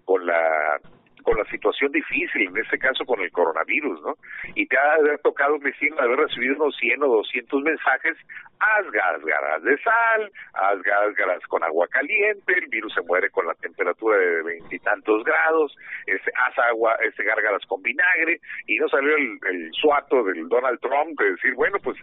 con 0.04 0.26
la 0.26 0.78
con 1.22 1.36
la 1.36 1.44
situación 1.44 1.92
difícil, 1.92 2.48
en 2.48 2.56
este 2.56 2.78
caso 2.78 3.04
con 3.04 3.20
el 3.20 3.30
coronavirus, 3.30 4.00
¿no? 4.02 4.14
Y 4.54 4.66
te 4.66 4.76
ha 4.76 5.18
tocado 5.22 5.54
un 5.54 5.60
vecino 5.60 5.96
haber 5.98 6.18
recibido 6.18 6.56
unos 6.56 6.76
100 6.76 7.02
o 7.02 7.06
200 7.06 7.62
mensajes, 7.62 8.16
haz 8.60 8.90
gárgaras 8.90 9.62
de 9.62 9.78
sal, 9.78 10.30
haz 10.54 10.82
gárgaras 10.82 11.42
con 11.48 11.62
agua 11.62 11.86
caliente, 11.88 12.54
el 12.54 12.66
virus 12.68 12.92
se 12.94 13.02
muere 13.02 13.30
con 13.30 13.46
la 13.46 13.54
temperatura 13.54 14.16
de 14.18 14.42
veintitantos 14.42 15.24
grados, 15.24 15.76
este, 16.06 16.30
haz 16.36 16.58
agua, 16.70 16.96
este, 17.02 17.24
gárgaras 17.24 17.64
con 17.66 17.82
vinagre, 17.82 18.40
y 18.66 18.78
no 18.78 18.88
salió 18.88 19.16
el, 19.16 19.38
el 19.50 19.70
suato 19.72 20.22
del 20.24 20.48
Donald 20.48 20.80
Trump 20.80 21.18
de 21.20 21.30
decir, 21.32 21.54
bueno, 21.54 21.78
pues 21.82 21.96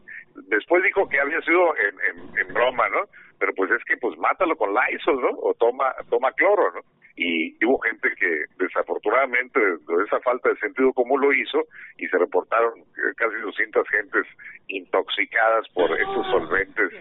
después 0.47 0.83
dijo 0.83 1.07
que 1.09 1.19
había 1.19 1.41
sido 1.41 1.75
en, 1.77 1.95
en, 2.09 2.39
en 2.39 2.53
broma, 2.53 2.87
¿no? 2.89 3.01
Pero 3.39 3.53
pues 3.53 3.69
es 3.71 3.83
que 3.83 3.97
pues 3.97 4.17
mátalo 4.17 4.55
con 4.55 4.73
Lysol, 4.73 5.21
¿no? 5.21 5.29
O 5.41 5.53
toma, 5.55 5.93
toma 6.09 6.31
cloro, 6.33 6.71
¿no? 6.73 6.81
Y 7.15 7.55
hubo 7.65 7.79
gente 7.79 8.09
que 8.19 8.45
desafortunadamente 8.57 9.59
de 9.59 10.03
esa 10.05 10.19
falta 10.19 10.49
de 10.49 10.57
sentido 10.57 10.91
común 10.93 11.21
lo 11.21 11.33
hizo 11.33 11.63
y 11.97 12.07
se 12.07 12.17
reportaron 12.17 12.83
casi 13.15 13.35
200 13.37 13.87
gentes 13.89 14.25
intoxicadas 14.67 15.67
por 15.69 15.91
estos 15.91 16.25
solventes 16.27 16.91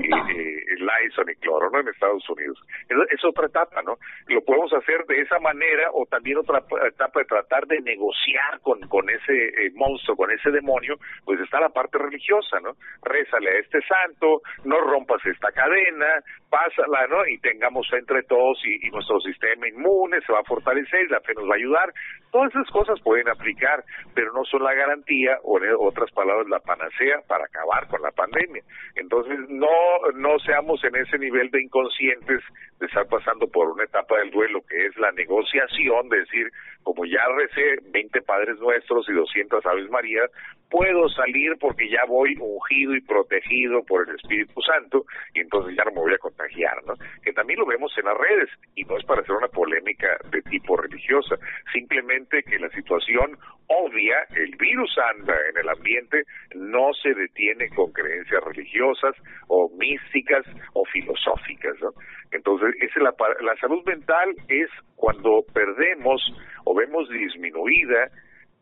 y, 0.00 0.06
y, 0.06 0.76
Lysol 0.76 1.30
y 1.30 1.36
cloro 1.36 1.70
¿no? 1.70 1.80
en 1.80 1.88
Estados 1.88 2.28
Unidos. 2.28 2.58
Es, 2.88 3.24
otra 3.24 3.46
etapa, 3.46 3.82
¿no? 3.82 3.98
Lo 4.26 4.42
podemos 4.42 4.72
hacer 4.72 5.04
de 5.06 5.20
esa 5.20 5.38
manera 5.38 5.90
o 5.92 6.06
también 6.06 6.38
otra 6.38 6.62
etapa 6.86 7.20
de 7.20 7.26
tratar 7.26 7.66
de 7.66 7.80
negociar 7.80 8.60
con, 8.62 8.80
con 8.88 9.08
ese 9.08 9.48
eh, 9.48 9.70
monstruo, 9.74 10.16
con 10.16 10.30
ese 10.30 10.50
demonio, 10.50 10.96
pues 11.24 11.40
está 11.40 11.60
la 11.60 11.68
parte 11.68 11.98
religiosa, 11.98 12.58
¿no? 12.60 12.72
Rézale 13.02 13.50
a 13.50 13.58
este 13.60 13.80
santo, 13.82 14.42
no 14.64 14.80
rompas 14.80 15.24
esta 15.24 15.52
cadena, 15.52 16.22
pásala, 16.50 17.06
¿no? 17.06 17.26
Y 17.26 17.38
tengamos 17.38 17.86
entre 17.92 18.22
todos 18.24 18.58
y, 18.64 18.86
y 18.86 18.90
nuestro 18.90 19.20
sistema 19.20 19.68
inmune 19.68 20.20
se 20.26 20.32
va 20.32 20.40
a 20.40 20.44
fortalecer, 20.44 21.10
la 21.10 21.20
fe 21.20 21.34
nos 21.34 21.48
va 21.48 21.54
a 21.54 21.56
ayudar. 21.56 21.92
Todas 22.30 22.50
esas 22.50 22.70
cosas 22.70 23.00
pueden 23.00 23.28
aplicar, 23.28 23.84
pero 24.14 24.32
no 24.32 24.44
son 24.44 24.62
la 24.62 24.74
garantía 24.74 25.38
o 25.42 25.58
en 25.58 25.74
otras 25.78 26.10
palabras 26.12 26.48
la 26.48 26.60
panacea 26.60 27.20
para 27.28 27.44
acabar 27.44 27.86
con 27.88 28.02
la 28.02 28.10
pandemia. 28.10 28.62
Entonces 28.96 29.38
no 29.48 29.71
no 30.14 30.38
seamos 30.40 30.82
en 30.84 30.96
ese 30.96 31.18
nivel 31.18 31.50
de 31.50 31.62
inconscientes 31.62 32.40
de 32.80 32.86
estar 32.86 33.06
pasando 33.06 33.46
por 33.46 33.68
una 33.68 33.84
etapa 33.84 34.18
del 34.18 34.30
duelo 34.30 34.62
que 34.68 34.86
es 34.86 34.96
la 34.96 35.12
negociación, 35.12 36.08
de 36.08 36.18
decir, 36.18 36.50
como 36.82 37.04
ya 37.04 37.20
recé 37.36 37.76
20 37.90 38.22
Padres 38.22 38.58
Nuestros 38.58 39.08
y 39.08 39.12
200 39.12 39.64
Aves 39.66 39.90
Marías, 39.90 40.30
puedo 40.72 41.06
salir 41.10 41.52
porque 41.60 41.88
ya 41.90 42.00
voy 42.08 42.34
ungido 42.40 42.94
y 42.94 43.00
protegido 43.02 43.84
por 43.84 44.08
el 44.08 44.16
Espíritu 44.16 44.60
Santo 44.62 45.04
y 45.34 45.40
entonces 45.40 45.76
ya 45.76 45.84
no 45.84 45.90
me 45.92 46.00
voy 46.00 46.14
a 46.14 46.18
contagiar, 46.18 46.82
¿no? 46.86 46.94
Que 47.22 47.32
también 47.34 47.60
lo 47.60 47.66
vemos 47.66 47.92
en 47.98 48.06
las 48.06 48.16
redes 48.16 48.48
y 48.74 48.82
no 48.84 48.96
es 48.96 49.04
para 49.04 49.20
hacer 49.20 49.36
una 49.36 49.48
polémica 49.48 50.08
de 50.30 50.40
tipo 50.42 50.76
religiosa, 50.76 51.36
simplemente 51.72 52.42
que 52.42 52.58
la 52.58 52.70
situación 52.70 53.36
obvia, 53.66 54.16
el 54.34 54.56
virus 54.56 54.96
anda 55.14 55.34
en 55.50 55.58
el 55.58 55.68
ambiente, 55.68 56.24
no 56.54 56.92
se 56.94 57.14
detiene 57.14 57.68
con 57.70 57.92
creencias 57.92 58.42
religiosas 58.42 59.14
o 59.48 59.70
místicas 59.76 60.44
o 60.72 60.84
filosóficas, 60.86 61.78
¿no? 61.82 61.90
Entonces, 62.30 62.74
esa 62.80 63.00
la, 63.00 63.14
la 63.42 63.56
salud 63.56 63.84
mental 63.84 64.34
es 64.48 64.70
cuando 64.96 65.44
perdemos 65.52 66.22
o 66.64 66.74
vemos 66.74 67.08
disminuida 67.08 68.10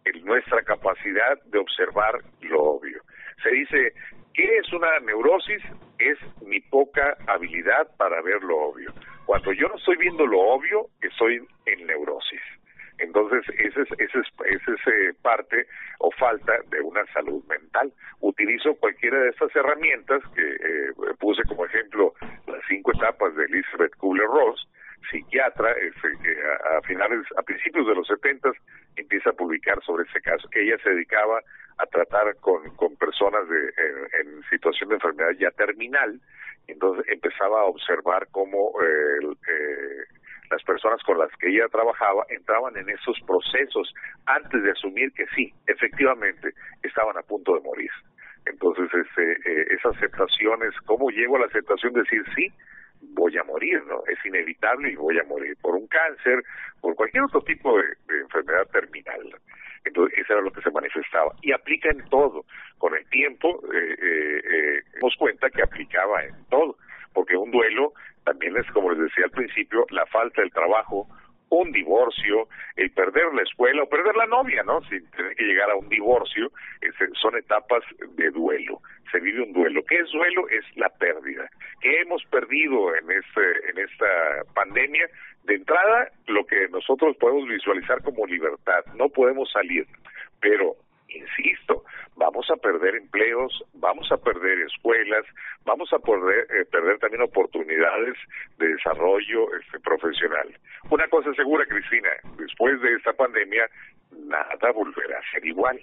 en 0.05 0.25
nuestra 0.25 0.63
capacidad 0.63 1.41
de 1.47 1.59
observar 1.59 2.21
lo 2.41 2.63
obvio. 2.63 3.03
Se 3.43 3.51
dice, 3.51 3.93
¿qué 4.35 4.59
es 4.59 4.73
una 4.73 4.99
neurosis? 5.01 5.63
Es 5.99 6.19
mi 6.43 6.61
poca 6.61 7.17
habilidad 7.27 7.89
para 7.97 8.21
ver 8.23 8.43
lo 8.43 8.57
obvio. 8.59 8.93
Cuando 9.27 9.53
yo 9.53 9.69
no 9.69 9.77
estoy 9.77 9.97
viendo 9.97 10.27
lo 10.27 10.41
obvio, 10.41 10.87
estoy 11.01 11.47
en 11.67 11.87
neurosis. 11.87 12.41
Entonces, 13.01 13.43
esa 13.59 13.81
es, 13.81 13.89
ese 13.93 14.19
es, 14.19 14.27
ese 14.45 14.73
es 14.73 14.87
eh, 14.87 15.15
parte 15.23 15.67
o 15.99 16.11
falta 16.13 16.53
de 16.69 16.81
una 16.83 17.05
salud 17.13 17.43
mental. 17.49 17.93
Utilizo 18.21 18.75
cualquiera 18.75 19.19
de 19.19 19.31
estas 19.31 19.55
herramientas 19.57 20.23
que 20.35 20.43
eh, 20.43 20.93
puse 21.19 21.43
como 21.49 21.65
ejemplo 21.65 22.13
las 22.47 22.61
cinco 22.69 22.93
etapas 22.93 23.35
de 23.37 23.45
Elizabeth 23.45 23.97
Kubler-Ross, 23.97 24.69
psiquiatra, 25.11 25.75
que 25.75 26.37
a, 26.77 26.81
finales, 26.83 27.27
a 27.37 27.43
principios 27.43 27.87
de 27.87 27.95
los 27.95 28.07
setentas 28.07 28.55
empieza 28.97 29.31
a 29.31 29.35
publicar 29.35 29.83
sobre 29.85 30.05
ese 30.09 30.21
caso, 30.21 30.49
ella 30.53 30.77
se 30.83 30.91
dedicaba 30.91 31.41
a 31.79 31.87
tratar 31.87 32.37
con, 32.37 32.75
con 32.77 32.97
personas 32.97 33.49
de, 33.49 33.73
en, 34.21 34.43
situación 34.51 34.91
de 34.91 34.97
enfermedad 34.97 35.31
ya 35.39 35.51
terminal, 35.53 36.21
entonces 36.67 37.05
empezaba 37.09 37.61
a 37.61 37.65
observar 37.65 38.29
cómo 38.31 38.73
eh, 38.83 39.27
eh, 39.49 40.05
las 40.51 40.63
personas 40.65 41.03
con 41.05 41.19
las 41.19 41.31
que 41.39 41.49
ella 41.49 41.69
trabajaba 41.69 42.27
entraban 42.29 42.77
en 42.77 42.89
esos 42.91 43.19
procesos 43.27 43.93
antes 44.27 44.63
de 44.63 44.73
asumir 44.73 45.13
que 45.13 45.27
sí, 45.35 45.53
efectivamente, 45.67 46.53
estaban 46.83 47.17
a 47.17 47.23
punto 47.23 47.55
de 47.55 47.61
morir. 47.61 47.91
Entonces, 48.47 48.89
este, 48.93 49.33
eh, 49.33 49.67
esa 49.71 49.91
aceptación 49.91 50.63
es, 50.65 50.75
¿cómo 50.87 51.11
llego 51.11 51.37
a 51.37 51.41
la 51.41 51.47
aceptación 51.47 51.93
de 51.93 52.01
decir 52.01 52.25
sí? 52.35 52.53
Voy 53.01 53.37
a 53.39 53.45
morir, 53.45 53.83
¿no? 53.87 54.03
Es 54.07 54.25
inevitable 54.25 54.91
y 54.91 54.97
voy 54.97 55.19
a 55.19 55.25
morir 55.25 55.57
por 55.61 55.75
un 55.75 55.87
cáncer, 55.87 56.43
por 56.81 56.95
cualquier 56.95 57.25
otro 57.25 57.41
tipo 57.43 57.79
de, 57.79 58.21
enfermedad 58.21 58.67
terminal. 58.73 59.21
Entonces, 59.85 60.19
eso 60.19 60.35
era 60.35 60.43
lo 60.43 60.53
que 60.53 60.63
se 60.63 60.71
manifestaba. 60.71 61.35
Y 61.43 61.53
aplica 61.53 61.91
en 61.91 62.05
todo. 62.09 62.45
Con 62.79 62.95
el 62.95 63.07
tiempo, 63.09 63.61
eh, 63.73 63.97
eh, 64.01 64.43
eh, 64.45 64.83
dimos 64.95 65.15
cuenta 65.17 65.51
que 65.51 65.63
aplicaba 65.63 66.25
en 66.25 66.35
todo. 66.49 66.77
Porque 67.13 67.37
un 67.37 67.51
duelo 67.51 67.93
también 68.25 68.57
es, 68.57 68.67
como 68.73 68.91
les 68.91 69.01
decía 69.01 69.25
al 69.25 69.31
principio, 69.31 69.87
la 69.91 70.07
falta 70.07 70.43
del 70.43 70.53
trabajo, 70.53 71.09
un 71.51 71.73
divorcio, 71.73 72.49
el 72.77 72.91
perder 72.93 73.33
la 73.35 73.43
escuela 73.43 73.83
o 73.83 73.89
perder 73.89 74.17
la 74.17 74.27
novia, 74.27 74.63
¿no? 74.63 74.81
Sin 74.83 75.09
tener 75.11 75.35
que 75.37 75.45
llegar 75.45 75.71
a 75.71 75.77
un 75.77 75.89
divorcio, 75.89 76.51
son 77.21 77.37
etapas 77.37 77.83
de 78.17 78.31
duelo. 78.31 78.81
Se 79.13 79.21
vive 79.21 79.43
un 79.43 79.53
duelo. 79.53 79.83
¿Qué 79.85 79.97
es 79.97 80.11
duelo? 80.13 80.49
Es 80.49 80.65
la 80.77 80.89
pérdida. 80.89 81.51
¿Qué 81.81 82.01
hemos 82.01 82.25
perdido 82.27 82.95
en 82.95 83.11
este 83.11 83.71
en 83.71 83.79
esta 83.79 84.45
pandemia? 84.55 85.09
De 85.45 85.55
entrada, 85.55 86.09
lo 86.27 86.47
que 86.47 86.69
nosotros 86.69 87.17
podemos 87.17 87.49
visualizar 87.49 88.03
como 88.03 88.27
libertad. 88.27 88.85
No 88.95 89.09
podemos 89.09 89.51
salir, 89.51 89.87
pero 90.41 90.77
insisto, 91.11 91.85
vamos 92.17 92.51
a 92.51 92.57
perder 92.57 92.97
empleos, 92.97 93.65
vamos 93.75 94.11
a 94.13 94.17
perder 94.17 94.61
escuelas, 94.61 95.25
vamos 95.65 95.93
a 95.93 95.99
perder, 95.99 96.47
eh, 96.51 96.65
perder 96.71 96.99
también 96.99 97.23
oportunidades 97.23 98.17
de 98.59 98.69
desarrollo 98.69 99.55
este, 99.57 99.81
profesional. 99.81 100.49
Una 100.91 101.09
cosa 101.09 101.33
segura, 101.35 101.65
Cristina, 101.67 102.11
después 102.37 102.81
de 102.81 102.95
esta 102.95 103.13
pandemia, 103.13 103.69
nada 104.11 104.73
volverá 104.73 105.19
a 105.19 105.31
ser 105.33 105.45
igual. 105.45 105.81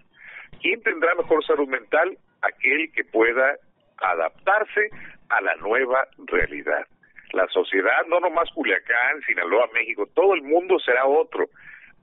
¿Quién 0.61 0.81
tendrá 0.83 1.13
mejor 1.15 1.45
salud 1.45 1.67
mental? 1.67 2.17
Aquel 2.41 2.91
que 2.93 3.03
pueda 3.03 3.57
adaptarse 3.97 4.89
a 5.29 5.41
la 5.41 5.55
nueva 5.55 6.07
realidad. 6.27 6.85
La 7.33 7.47
sociedad, 7.47 8.05
no 8.07 8.19
nomás 8.19 8.49
Culiacán, 8.53 9.21
Sinaloa, 9.25 9.67
México, 9.73 10.07
todo 10.13 10.33
el 10.33 10.43
mundo 10.43 10.79
será 10.79 11.05
otro 11.05 11.49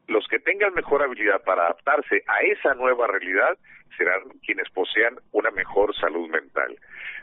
los 0.08 0.26
que 0.28 0.38
tengan 0.38 0.74
mejor 0.74 1.02
habilidad 1.02 1.42
para 1.44 1.62
adaptarse 1.62 2.22
a 2.26 2.40
esa 2.42 2.74
nueva 2.74 3.06
realidad 3.06 3.56
serán 3.96 4.22
quienes 4.44 4.68
posean 4.70 5.16
una 5.32 5.50
mejor 5.50 5.94
salud 5.96 6.28
mental. 6.28 6.76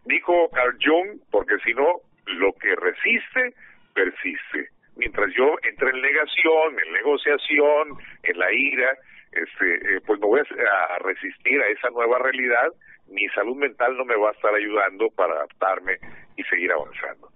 Dijo 0.05 0.49
Carl 0.49 0.77
Jung, 0.83 1.19
porque 1.29 1.57
si 1.63 1.73
no, 1.73 2.01
lo 2.25 2.53
que 2.53 2.75
resiste, 2.75 3.53
persiste. 3.93 4.69
Mientras 4.95 5.33
yo 5.35 5.55
entre 5.63 5.89
en 5.89 6.01
negación, 6.01 6.79
en 6.85 6.93
negociación, 6.93 7.97
en 8.23 8.39
la 8.39 8.51
ira, 8.51 8.91
este, 9.31 9.95
eh, 9.95 10.01
pues 10.05 10.19
me 10.19 10.27
voy 10.27 10.39
a, 10.39 10.95
a 10.95 10.99
resistir 10.99 11.61
a 11.61 11.67
esa 11.67 11.89
nueva 11.89 12.19
realidad, 12.19 12.67
mi 13.07 13.27
salud 13.29 13.55
mental 13.55 13.95
no 13.97 14.05
me 14.05 14.15
va 14.15 14.29
a 14.29 14.33
estar 14.33 14.53
ayudando 14.53 15.09
para 15.09 15.33
adaptarme 15.33 15.97
y 16.35 16.43
seguir 16.43 16.71
avanzando. 16.71 17.29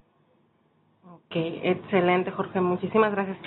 Ok, 1.04 1.36
excelente 1.36 2.32
Jorge, 2.32 2.60
muchísimas 2.62 3.12
gracias. 3.12 3.38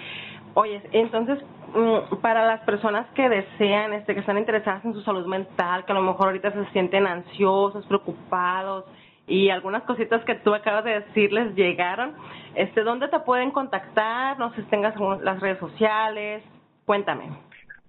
Oye, 0.60 0.82
entonces, 0.90 1.38
mm, 1.72 2.16
para 2.20 2.44
las 2.44 2.60
personas 2.62 3.06
que 3.14 3.28
desean, 3.28 3.92
este, 3.92 4.12
que 4.12 4.18
están 4.18 4.38
interesadas 4.38 4.84
en 4.84 4.92
su 4.92 5.02
salud 5.02 5.24
mental, 5.24 5.84
que 5.84 5.92
a 5.92 5.94
lo 5.94 6.02
mejor 6.02 6.26
ahorita 6.26 6.50
se 6.50 6.64
sienten 6.72 7.06
ansiosos, 7.06 7.86
preocupados 7.86 8.84
y 9.28 9.50
algunas 9.50 9.84
cositas 9.84 10.24
que 10.24 10.34
tú 10.34 10.52
acabas 10.52 10.82
de 10.82 10.98
decirles 10.98 11.54
llegaron, 11.54 12.16
este, 12.56 12.82
¿dónde 12.82 13.06
te 13.06 13.20
pueden 13.20 13.52
contactar? 13.52 14.36
No 14.40 14.52
sé 14.52 14.62
si 14.62 14.68
tengas 14.68 14.96
las 15.22 15.38
redes 15.38 15.60
sociales, 15.60 16.42
cuéntame. 16.84 17.30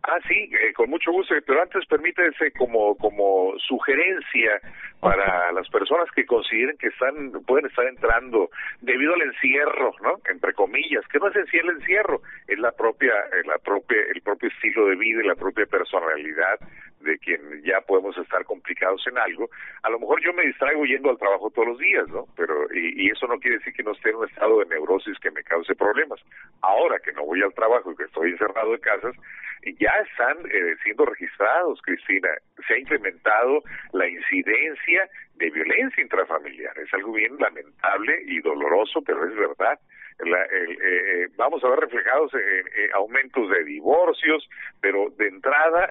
Ah, 0.03 0.19
sí, 0.27 0.35
eh, 0.35 0.71
con 0.73 0.91
mucho 0.91 1.11
gusto, 1.11 1.33
pero 1.47 1.63
antes 1.63 1.88
permítese 1.88 2.51
como 2.51 2.95
como 2.97 3.51
sugerencia 3.67 4.61
para 5.00 5.51
las 5.53 5.68
personas 5.70 6.10
que 6.12 6.25
consideren 6.25 6.77
que 6.77 6.88
están 6.88 7.32
pueden 7.46 7.68
estar 7.68 7.86
entrando 7.88 8.50
debido 8.82 9.13
al 9.13 9.22
encierro, 9.22 9.94
¿no? 10.01 10.20
Entre 10.29 10.53
comillas, 10.53 11.08
que 11.08 11.20
no 11.20 11.29
es 11.29 11.36
en 11.36 11.48
sí 11.48 11.58
el 11.58 11.70
encierro, 11.70 12.22
es 12.48 12.60
la 12.60 12.72
propia 12.72 13.13
eh, 13.32 13.44
la 13.46 13.58
propia 13.60 13.98
el 14.13 14.22
propio 14.22 14.50
estilo 14.50 14.88
de 14.88 14.96
vida 14.96 15.24
y 15.24 15.27
la 15.27 15.36
propia 15.36 15.65
personalidad 15.65 16.60
de 17.01 17.18
quien 17.20 17.39
ya 17.63 17.82
podemos 17.82 18.18
estar 18.18 18.44
complicados 18.46 19.06
en 19.08 19.18
algo. 19.18 19.50
A 19.84 19.89
lo 19.89 20.00
mejor 20.00 20.22
yo 20.22 20.34
me 20.34 20.46
distraigo 20.46 20.84
yendo 20.86 21.10
al 21.10 21.18
trabajo 21.18 21.50
todos 21.50 21.70
los 21.70 21.79
días, 21.79 22.08
¿no? 22.10 22.25
Pero 22.36 22.68
y, 22.74 23.10
eso 23.10 23.25
no 23.27 23.39
quiere 23.39 23.58
decir 23.58 23.74
que 23.74 23.84
no 23.84 23.94
esté 23.94 24.10
en 24.10 24.18
un 24.18 24.27
estado 24.27 24.60
de 24.60 24.65
neurosis 24.65 25.18
que 25.20 25.32
me 25.32 25.44
cause 25.44 25.75
problemas. 25.75 26.20
Ahora 26.62 27.00
que 27.00 27.13
no 27.13 27.25
voy 27.25 27.41
al 27.41 27.53
trabajo 27.53 27.91
y 27.91 27.96
que 27.96 28.03
estoy 28.03 28.32
encerrado 28.32 28.74
en 28.74 28.82
casas, 28.82 29.15
ya 29.79 29.91
están 30.10 30.38
eh, 30.51 30.75
siendo 30.84 31.06
registrados, 31.06 31.82
Cristina. 31.82 32.29
Se 32.68 32.74
ha 32.74 32.79
incrementado 32.79 33.63
la 33.94 34.08
incidencia 34.08 34.88
de 35.36 35.50
violencia 35.50 36.03
intrafamiliar. 36.03 36.77
Es 36.79 36.93
algo 36.93 37.13
bien 37.13 37.36
lamentable 37.38 38.22
y 38.25 38.39
doloroso, 38.41 39.01
pero 39.01 39.25
es 39.25 39.36
verdad. 39.36 39.79
Eh, 40.19 40.77
eh, 40.84 41.27
vamos 41.38 41.63
a 41.63 41.69
ver 41.69 41.79
reflejados 41.79 42.34
en, 42.34 42.93
aumentos 42.93 43.50
de 43.50 43.63
divorcios, 43.63 44.50
pero 44.81 45.10
de 45.17 45.27
entrada 45.27 45.89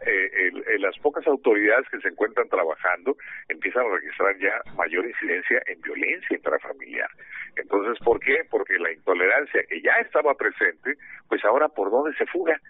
las 0.78 0.98
pocas 0.98 1.26
autoridades 1.26 1.88
que 1.88 2.00
se 2.00 2.08
encuentran 2.08 2.48
trabajando 2.48 3.16
empiezan 3.48 3.86
a 3.86 3.96
registrar 3.96 4.36
ya 4.38 4.60
mayor 4.76 5.06
incidencia 5.06 5.62
en 5.66 5.80
violencia 5.80 6.36
intrafamiliar. 6.36 7.08
Entonces, 7.56 7.98
¿por 8.04 8.20
qué? 8.20 8.44
Porque 8.50 8.78
la 8.78 8.92
intolerancia 8.92 9.64
que 9.68 9.80
ya 9.80 9.94
estaba 10.00 10.34
presente, 10.34 10.94
pues 11.28 11.44
ahora 11.44 11.68
por 11.68 11.90
dónde 11.90 12.16
se 12.16 12.26
fuga, 12.26 12.60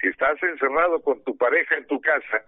si 0.00 0.08
estás 0.08 0.40
encerrado 0.42 1.00
con 1.02 1.22
tu 1.24 1.36
pareja 1.36 1.76
en 1.76 1.86
tu 1.86 2.00
casa, 2.00 2.42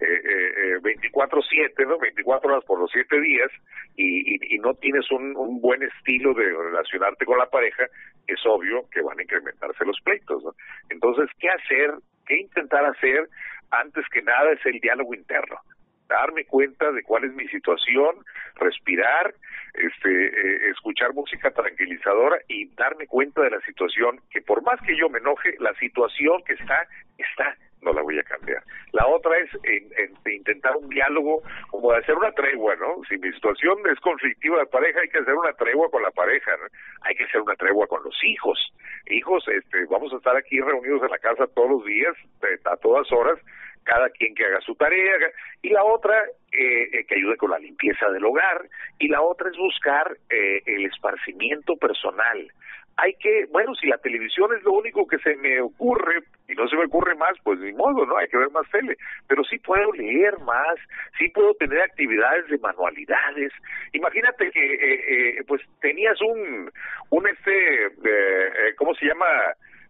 eh, 0.00 0.76
eh, 0.76 0.78
24/7, 0.82 1.82
eh, 1.82 1.86
¿no? 1.86 1.98
24 1.98 2.50
horas 2.50 2.64
por 2.64 2.78
los 2.78 2.90
7 2.92 3.20
días 3.20 3.50
y, 3.96 4.54
y, 4.54 4.58
no 4.58 4.74
tienes 4.74 5.10
un, 5.10 5.36
un, 5.36 5.60
buen 5.60 5.82
estilo 5.82 6.34
de 6.34 6.44
relacionarte 6.44 7.24
con 7.24 7.38
la 7.38 7.46
pareja, 7.46 7.84
es 8.26 8.40
obvio 8.44 8.88
que 8.90 9.00
van 9.00 9.18
a 9.18 9.22
incrementarse 9.22 9.84
los 9.84 9.98
pleitos, 10.02 10.44
¿no? 10.44 10.52
Entonces, 10.90 11.30
¿qué 11.38 11.48
hacer? 11.48 11.94
¿Qué 12.26 12.38
intentar 12.38 12.84
hacer? 12.84 13.28
Antes 13.70 14.04
que 14.12 14.22
nada 14.22 14.52
es 14.52 14.64
el 14.66 14.80
diálogo 14.80 15.14
interno 15.14 15.56
darme 16.08 16.44
cuenta 16.44 16.90
de 16.92 17.02
cuál 17.02 17.24
es 17.24 17.32
mi 17.34 17.46
situación, 17.48 18.16
respirar, 18.56 19.34
este, 19.74 20.08
eh, 20.08 20.70
escuchar 20.70 21.12
música 21.12 21.50
tranquilizadora 21.50 22.38
y 22.48 22.66
darme 22.74 23.06
cuenta 23.06 23.42
de 23.42 23.50
la 23.50 23.60
situación, 23.60 24.20
que 24.30 24.40
por 24.40 24.62
más 24.62 24.80
que 24.82 24.96
yo 24.96 25.08
me 25.08 25.18
enoje, 25.18 25.54
la 25.58 25.74
situación 25.74 26.42
que 26.44 26.54
está, 26.54 26.86
está, 27.18 27.56
no 27.86 27.92
la 27.92 28.02
voy 28.02 28.18
a 28.18 28.22
cambiar. 28.24 28.62
La 28.92 29.06
otra 29.06 29.38
es 29.38 29.50
en, 29.62 30.32
intentar 30.32 30.76
un 30.76 30.88
diálogo, 30.88 31.42
como 31.70 31.92
de 31.92 31.98
hacer 31.98 32.16
una 32.16 32.32
tregua, 32.32 32.74
¿no? 32.76 33.00
Si 33.08 33.16
mi 33.16 33.32
situación 33.32 33.78
es 33.90 33.98
conflictiva 34.00 34.58
de 34.58 34.66
pareja, 34.66 35.00
hay 35.00 35.08
que 35.08 35.18
hacer 35.18 35.34
una 35.34 35.52
tregua 35.52 35.88
con 35.90 36.02
la 36.02 36.10
pareja. 36.10 36.50
Hay 37.02 37.14
que 37.14 37.24
hacer 37.24 37.40
una 37.40 37.54
tregua 37.54 37.86
con 37.86 38.02
los 38.02 38.16
hijos. 38.24 38.58
Hijos, 39.08 39.46
este, 39.48 39.86
vamos 39.86 40.12
a 40.12 40.16
estar 40.16 40.36
aquí 40.36 40.60
reunidos 40.60 41.02
en 41.02 41.10
la 41.10 41.18
casa 41.18 41.46
todos 41.54 41.70
los 41.70 41.84
días, 41.84 42.14
a 42.64 42.76
todas 42.76 43.10
horas, 43.12 43.38
cada 43.84 44.10
quien 44.10 44.34
que 44.34 44.44
haga 44.44 44.60
su 44.60 44.74
tarea, 44.74 45.14
y 45.62 45.68
la 45.68 45.84
otra 45.84 46.24
eh, 46.52 46.88
eh, 46.92 47.04
que 47.06 47.14
ayude 47.14 47.36
con 47.36 47.52
la 47.52 47.58
limpieza 47.58 48.10
del 48.10 48.24
hogar, 48.24 48.66
y 48.98 49.08
la 49.08 49.22
otra 49.22 49.48
es 49.48 49.56
buscar 49.56 50.16
eh, 50.28 50.60
el 50.66 50.86
esparcimiento 50.86 51.76
personal. 51.76 52.50
Hay 52.98 53.14
que, 53.14 53.44
bueno, 53.50 53.74
si 53.74 53.86
la 53.88 53.98
televisión 53.98 54.54
es 54.56 54.62
lo 54.62 54.72
único 54.72 55.06
que 55.06 55.18
se 55.18 55.36
me 55.36 55.60
ocurre, 55.60 56.22
y 56.48 56.54
no 56.54 56.66
se 56.66 56.76
me 56.76 56.86
ocurre 56.86 57.14
más, 57.14 57.32
pues 57.42 57.58
ni 57.60 57.72
modo, 57.72 58.06
¿no? 58.06 58.16
Hay 58.16 58.28
que 58.28 58.38
ver 58.38 58.50
más 58.50 58.68
tele. 58.70 58.96
Pero 59.28 59.44
sí 59.44 59.58
puedo 59.58 59.92
leer 59.92 60.38
más, 60.40 60.76
sí 61.18 61.28
puedo 61.28 61.52
tener 61.54 61.80
actividades 61.82 62.46
de 62.48 62.58
manualidades. 62.58 63.52
Imagínate 63.92 64.50
que, 64.50 65.42
pues, 65.46 65.60
tenías 65.80 66.18
un, 66.22 66.70
un 67.10 67.28
este, 67.28 67.90
¿cómo 68.76 68.94
se 68.94 69.06
llama? 69.06 69.26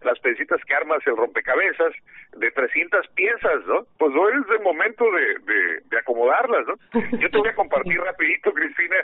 Las 0.03 0.19
piecitas 0.21 0.61
que 0.65 0.75
armas 0.75 1.07
el 1.07 1.17
rompecabezas 1.17 1.93
de 2.37 2.51
300 2.51 3.07
piezas, 3.15 3.67
¿no? 3.67 3.87
Pues 3.99 4.15
hoy 4.15 4.33
es 4.41 4.51
el 4.59 4.63
momento 4.63 5.05
de, 5.11 5.81
de, 5.89 5.99
acomodarlas, 5.99 6.67
¿no? 6.67 6.75
Yo 7.19 7.31
te 7.31 7.39
voy 7.39 7.49
a 7.49 7.55
compartir 7.55 7.99
rapidito, 8.01 8.53
Cristina. 8.53 8.97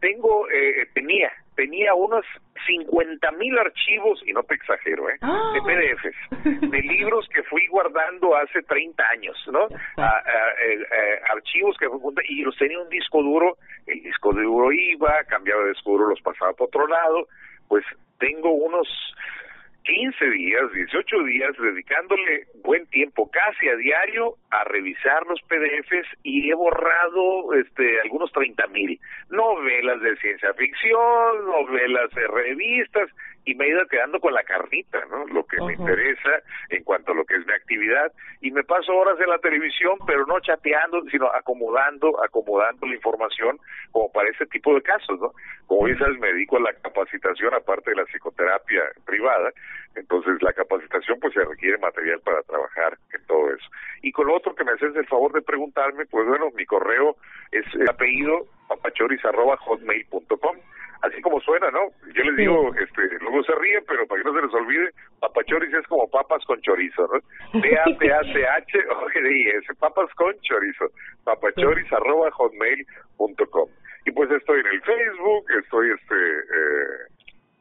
tengo, 0.00 0.48
eh, 0.50 0.88
tenía, 0.94 1.30
tenía 1.54 1.94
unos 1.94 2.24
50 2.66 3.30
mil 3.32 3.58
archivos, 3.58 4.22
y 4.26 4.32
no 4.32 4.42
te 4.42 4.54
exagero, 4.54 5.08
¿eh? 5.10 5.18
Ah. 5.20 5.52
De 5.54 5.60
PDFs, 5.60 6.70
de 6.70 6.78
libros 6.82 7.28
que 7.34 7.42
fui 7.44 7.66
guardando 7.68 8.34
hace 8.36 8.62
30 8.62 9.02
años, 9.08 9.36
¿no? 9.52 9.68
Eh, 9.68 11.20
archivos 11.30 11.76
que 11.78 11.88
fui 11.88 12.00
y 12.28 12.42
los 12.42 12.56
tenía 12.56 12.78
un 12.80 12.88
disco 12.88 13.22
duro, 13.22 13.56
el 13.86 14.02
disco 14.02 14.32
duro 14.32 14.72
iba, 14.72 15.22
cambiaba 15.24 15.62
de 15.62 15.70
disco 15.70 15.92
duro, 15.92 16.08
los 16.08 16.20
pasaba 16.22 16.52
por 16.54 16.68
otro 16.68 16.86
lado, 16.86 17.28
pues 17.68 17.84
tengo 18.18 18.50
unos 18.50 18.88
15 19.86 20.30
días, 20.30 20.72
18 20.72 21.22
días 21.22 21.56
dedicándole 21.58 22.46
buen 22.64 22.86
tiempo, 22.88 23.30
casi 23.30 23.68
a 23.68 23.76
diario, 23.76 24.34
a 24.50 24.64
revisar 24.64 25.24
los 25.26 25.40
PDFs 25.42 26.08
y 26.24 26.50
he 26.50 26.54
borrado 26.54 27.54
este 27.54 28.00
algunos 28.00 28.32
30 28.32 28.66
mil 28.68 28.98
novelas 29.30 30.00
de 30.00 30.16
ciencia 30.16 30.52
ficción, 30.54 31.46
novelas 31.46 32.10
de 32.10 32.26
revistas, 32.26 33.10
y 33.46 33.54
me 33.54 33.64
he 33.64 33.68
ido 33.68 33.86
quedando 33.86 34.18
con 34.18 34.34
la 34.34 34.42
carnita, 34.42 35.04
¿no? 35.08 35.24
Lo 35.26 35.46
que 35.46 35.62
me 35.62 35.74
interesa 35.74 36.42
en 36.68 36.82
cuanto 36.82 37.12
a 37.12 37.14
lo 37.14 37.24
que 37.24 37.36
es 37.36 37.46
mi 37.46 37.52
actividad 37.52 38.12
y 38.40 38.50
me 38.50 38.64
paso 38.64 38.92
horas 38.92 39.18
en 39.20 39.30
la 39.30 39.38
televisión, 39.38 39.98
pero 40.04 40.26
no 40.26 40.40
chateando, 40.40 41.02
sino 41.12 41.30
acomodando, 41.32 42.22
acomodando 42.24 42.86
la 42.86 42.96
información 42.96 43.58
como 43.92 44.10
para 44.10 44.28
ese 44.30 44.46
tipo 44.46 44.74
de 44.74 44.82
casos, 44.82 45.20
¿no? 45.20 45.32
Como 45.66 45.84
bien 45.84 45.96
sabes, 45.96 46.18
me 46.18 46.32
dedico 46.32 46.56
a 46.56 46.60
la 46.60 46.72
capacitación 46.74 47.54
aparte 47.54 47.90
de 47.90 47.96
la 47.96 48.04
psicoterapia 48.06 48.82
privada, 49.06 49.52
entonces 49.94 50.42
la 50.42 50.52
capacitación 50.52 51.18
pues 51.20 51.32
se 51.32 51.44
requiere 51.44 51.78
material 51.78 52.20
para 52.24 52.42
trabajar 52.42 52.98
en 53.14 53.24
todo 53.26 53.54
eso. 53.54 53.70
Y 54.02 54.10
con 54.10 54.26
lo 54.26 54.34
otro 54.34 54.56
que 54.56 54.64
me 54.64 54.72
haces 54.72 54.94
el 54.96 55.05
favor 55.16 55.32
de 55.32 55.40
preguntarme, 55.40 56.04
pues 56.06 56.26
bueno, 56.28 56.50
mi 56.54 56.66
correo 56.66 57.16
es 57.50 57.64
el 57.74 57.88
apellido 57.88 58.46
papachoris@hotmail.com 58.68 60.56
así 61.02 61.20
como 61.22 61.40
suena, 61.40 61.70
¿no? 61.70 61.88
Yo 62.14 62.22
les 62.24 62.36
digo, 62.36 62.74
este, 62.74 63.02
luego 63.20 63.42
se 63.44 63.54
ríen, 63.54 63.82
pero 63.88 64.06
para 64.06 64.22
que 64.22 64.28
no 64.28 64.34
se 64.34 64.46
les 64.46 64.54
olvide, 64.54 64.90
papachoris 65.20 65.72
es 65.72 65.86
como 65.86 66.08
papas 66.10 66.44
con 66.44 66.60
chorizo, 66.60 67.08
¿no? 67.08 67.20
P-A-P-A-C-H, 67.60 68.78
O-G-D-I-S, 68.90 69.74
papas 69.78 70.12
con 70.14 70.34
chorizo, 70.40 70.90
papachoris 71.24 71.90
arroba 71.92 72.30
hotmail.com. 72.32 73.68
Y 74.04 74.10
pues 74.12 74.30
estoy 74.30 74.60
en 74.60 74.66
el 74.66 74.82
Facebook, 74.82 75.46
estoy, 75.62 75.90
este, 75.90 76.14
eh, 76.14 77.06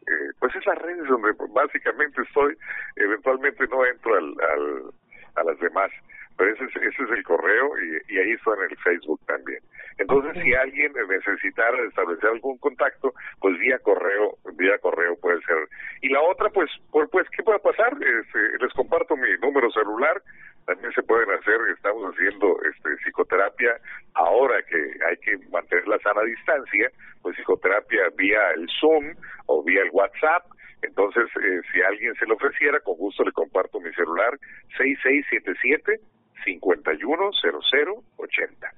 eh, 0.07 0.29
pues 0.39 0.55
es 0.55 0.65
las 0.65 0.77
redes 0.79 1.07
donde 1.07 1.31
básicamente 1.49 2.21
estoy, 2.21 2.55
eventualmente 2.97 3.65
no 3.67 3.85
entro 3.85 4.15
al, 4.15 4.35
al 4.51 4.91
a 5.35 5.43
las 5.43 5.59
demás 5.59 5.91
pero 6.37 6.53
ese 6.53 6.65
es, 6.65 6.75
ese 6.75 7.03
es 7.03 7.11
el 7.11 7.23
correo 7.23 7.71
y, 7.79 8.13
y 8.13 8.19
ahí 8.19 8.31
está 8.31 8.51
en 8.55 8.71
el 8.71 8.77
Facebook 8.77 9.19
también. 9.25 9.59
Entonces, 9.97 10.43
si 10.43 10.53
alguien 10.53 10.91
necesitara 11.07 11.77
establecer 11.87 12.29
algún 12.29 12.57
contacto, 12.57 13.13
pues 13.39 13.57
vía 13.59 13.79
correo, 13.79 14.37
vía 14.55 14.77
correo 14.79 15.15
puede 15.17 15.41
ser. 15.43 15.57
Y 16.01 16.09
la 16.09 16.21
otra, 16.21 16.49
pues, 16.49 16.69
pues, 16.91 17.09
pues 17.11 17.27
¿qué 17.29 17.43
puede 17.43 17.59
pasar? 17.59 17.93
Este, 17.93 18.57
les 18.59 18.73
comparto 18.73 19.15
mi 19.15 19.29
número 19.41 19.71
celular, 19.71 20.21
también 20.65 20.91
se 20.93 21.03
pueden 21.03 21.31
hacer, 21.31 21.55
estamos 21.73 22.13
haciendo 22.13 22.57
este, 22.63 22.97
psicoterapia 23.05 23.77
ahora 24.15 24.61
que 24.63 24.97
hay 25.07 25.17
que 25.17 25.37
mantener 25.49 25.87
la 25.87 25.99
sana 25.99 26.21
distancia, 26.23 26.91
pues 27.21 27.37
psicoterapia 27.37 28.09
vía 28.17 28.51
el 28.55 28.67
Zoom 28.79 29.13
o 29.45 29.63
vía 29.63 29.83
el 29.83 29.89
WhatsApp, 29.91 30.43
entonces, 30.81 31.25
eh, 31.41 31.61
si 31.71 31.81
alguien 31.81 32.15
se 32.15 32.25
lo 32.25 32.33
ofreciera, 32.35 32.79
con 32.79 32.97
gusto 32.97 33.23
le 33.23 33.31
comparto 33.31 33.79
mi 33.79 33.93
celular 33.93 34.37
6677 34.77 35.99
510080. 36.43 38.73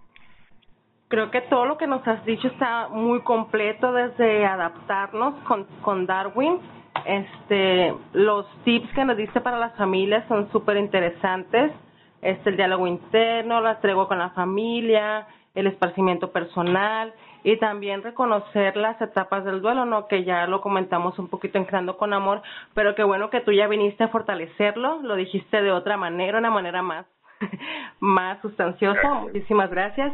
Creo 1.14 1.30
que 1.30 1.42
todo 1.42 1.68
lo 1.68 1.78
que 1.78 1.86
nos 1.86 2.08
has 2.08 2.26
dicho 2.26 2.48
está 2.48 2.88
muy 2.88 3.22
completo 3.22 3.94
desde 3.94 4.48
adaptarnos 4.48 5.36
con, 5.44 5.66
con 5.84 6.08
Darwin. 6.08 6.58
Este, 7.06 7.94
los 8.14 8.48
tips 8.64 8.92
que 8.96 9.06
nos 9.06 9.16
diste 9.16 9.40
para 9.40 9.60
las 9.60 9.76
familias 9.76 10.28
son 10.28 10.52
súper 10.52 10.78
interesantes. 10.78 11.72
Este, 12.20 12.50
el 12.50 12.58
diálogo 12.58 12.88
interno, 12.88 13.62
la 13.62 13.80
tregua 13.80 14.08
con 14.08 14.18
la 14.18 14.32
familia, 14.32 15.28
el 15.54 15.68
esparcimiento 15.68 16.32
personal 16.32 17.14
y 17.44 17.58
también 17.58 18.02
reconocer 18.02 18.76
las 18.76 19.00
etapas 19.00 19.46
del 19.46 19.62
duelo, 19.62 19.86
¿no? 19.86 20.08
Que 20.08 20.24
ya 20.24 20.48
lo 20.48 20.62
comentamos 20.62 21.20
un 21.20 21.28
poquito 21.28 21.60
en 21.60 21.66
Creando 21.66 21.96
con 21.96 22.12
Amor, 22.14 22.42
pero 22.74 22.96
qué 22.96 23.04
bueno 23.04 23.30
que 23.30 23.42
tú 23.42 23.52
ya 23.52 23.68
viniste 23.68 24.04
a 24.04 24.08
fortalecerlo, 24.08 25.04
lo 25.04 25.16
dijiste 25.16 25.62
de 25.62 25.74
otra 25.74 25.96
manera, 25.96 26.40
una 26.40 26.50
manera 26.50 26.82
más 26.82 27.06
más 28.00 28.42
sustanciosa. 28.42 29.14
Muchísimas 29.14 29.70
gracias. 29.70 30.12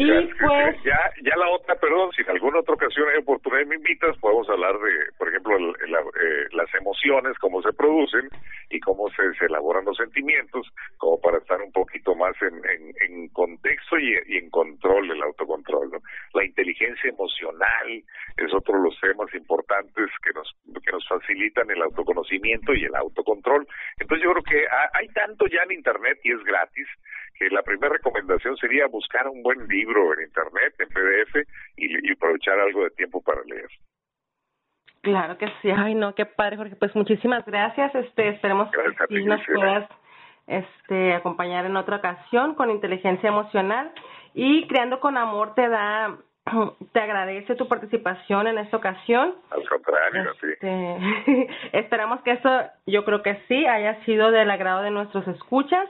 Y 0.00 0.34
pues... 0.40 0.82
Ya, 0.82 0.98
ya 1.22 1.36
la 1.36 1.48
otra, 1.50 1.74
perdón, 1.74 2.10
si 2.12 2.22
en 2.22 2.30
alguna 2.30 2.60
otra 2.60 2.74
ocasión 2.74 3.06
hay 3.08 3.18
oportunidad 3.18 3.66
me 3.66 3.76
invitas, 3.76 4.16
podemos 4.18 4.48
hablar 4.48 4.78
de, 4.78 5.12
por 5.18 5.28
ejemplo, 5.28 5.56
eh, 5.58 6.48
las 6.52 6.74
emociones, 6.74 7.38
cómo 7.38 7.60
se 7.62 7.72
producen 7.72 8.28
y 8.70 8.80
cómo 8.80 9.08
se, 9.10 9.44
elaboran 9.44 9.84
los 9.84 9.96
sentimientos, 9.96 10.66
como 10.96 11.20
para 11.20 11.38
estar 11.38 11.60
un 11.60 11.72
poquito 11.72 12.14
más 12.14 12.34
en, 12.40 12.62
en, 13.00 13.28
contexto 13.28 13.98
y, 13.98 14.14
en 14.38 14.48
control 14.50 15.08
del 15.08 15.22
autocontrol. 15.22 15.90
¿no? 15.90 15.98
La 16.34 16.44
inteligencia 16.44 17.10
emocional 17.10 18.02
es 18.36 18.54
otro 18.54 18.76
de 18.76 18.84
los 18.84 19.00
temas 19.00 19.32
importantes 19.34 20.06
que 20.22 20.32
nos, 20.32 20.54
que 20.90 20.96
nos 20.96 21.06
facilitan 21.06 21.70
el 21.70 21.82
autoconocimiento 21.82 22.74
y 22.74 22.84
el 22.84 22.94
autocontrol. 22.94 23.66
Entonces 23.98 24.24
yo 24.24 24.32
creo 24.32 24.42
que 24.42 24.66
hay 24.94 25.08
tanto 25.08 25.46
ya 25.46 25.62
en 25.62 25.72
Internet 25.72 26.18
y 26.24 26.32
es 26.32 26.42
gratis 26.44 26.88
que 27.40 27.48
la 27.48 27.62
primera 27.62 27.94
recomendación 27.94 28.56
sería 28.56 28.86
buscar 28.86 29.26
un 29.26 29.42
buen 29.42 29.66
libro 29.66 30.12
en 30.12 30.26
internet, 30.26 30.74
en 30.78 30.88
PDF, 30.88 31.48
y, 31.76 32.12
aprovechar 32.12 32.60
algo 32.60 32.84
de 32.84 32.90
tiempo 32.90 33.22
para 33.22 33.42
leer. 33.44 33.68
Claro 35.00 35.38
que 35.38 35.46
sí. 35.62 35.70
Ay, 35.74 35.94
no, 35.94 36.14
qué 36.14 36.26
padre, 36.26 36.58
Jorge. 36.58 36.76
Pues 36.76 36.94
muchísimas 36.94 37.46
gracias. 37.46 37.94
Este, 37.94 38.28
esperemos 38.28 38.70
que 39.08 39.22
nos 39.24 39.40
puedas 39.46 39.88
este, 40.46 41.14
acompañar 41.14 41.64
en 41.64 41.76
otra 41.76 41.96
ocasión 41.96 42.54
con 42.54 42.70
inteligencia 42.70 43.30
emocional. 43.30 43.90
Y 44.34 44.68
Creando 44.68 45.00
con 45.00 45.16
Amor 45.16 45.54
te 45.54 45.66
da, 45.66 46.18
te 46.92 47.00
agradece 47.00 47.54
tu 47.54 47.68
participación 47.68 48.46
en 48.46 48.58
esta 48.58 48.76
ocasión. 48.76 49.34
Al 49.50 49.68
contrario, 49.68 50.32
sí. 50.40 50.46
Este, 50.52 51.48
esperamos 51.78 52.20
que 52.22 52.32
esto, 52.32 52.50
yo 52.86 53.04
creo 53.04 53.22
que 53.22 53.40
sí, 53.46 53.66
haya 53.66 54.02
sido 54.04 54.30
del 54.30 54.50
agrado 54.50 54.82
de 54.82 54.90
nuestros 54.90 55.26
escuchas 55.28 55.88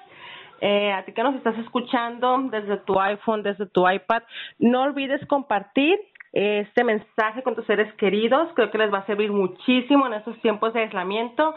eh, 0.61 0.93
a 0.93 1.05
ti 1.05 1.13
que 1.13 1.23
nos 1.23 1.37
estás 1.37 1.57
escuchando 1.59 2.39
desde 2.51 2.79
tu 2.79 3.01
iPhone, 3.01 3.43
desde 3.43 3.67
tu 3.67 3.89
iPad, 3.89 4.23
no 4.59 4.83
olvides 4.83 5.25
compartir 5.27 5.99
este 6.33 6.85
mensaje 6.85 7.43
con 7.43 7.57
tus 7.57 7.67
seres 7.67 7.93
queridos. 7.95 8.49
Creo 8.55 8.71
que 8.71 8.79
les 8.79 8.93
va 8.93 8.99
a 8.99 9.07
servir 9.07 9.33
muchísimo 9.33 10.07
en 10.07 10.13
estos 10.15 10.39
tiempos 10.41 10.73
de 10.75 10.83
aislamiento. 10.83 11.55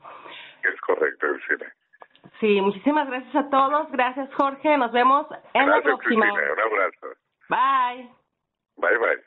Es 0.73 0.81
correcto, 0.81 1.27
Lucina. 1.27 1.73
Sí, 2.41 2.61
muchísimas 2.61 3.09
gracias 3.09 3.35
a 3.37 3.51
todos. 3.51 3.91
Gracias, 3.93 4.33
Jorge. 4.35 4.77
Nos 4.77 4.93
vemos 4.93 5.27
en 5.55 5.71
la 5.71 5.81
próxima. 5.81 6.33
Un 6.33 6.61
abrazo. 6.61 7.07
Bye. 7.49 8.11
Bye, 8.77 8.99
bye. 8.99 9.26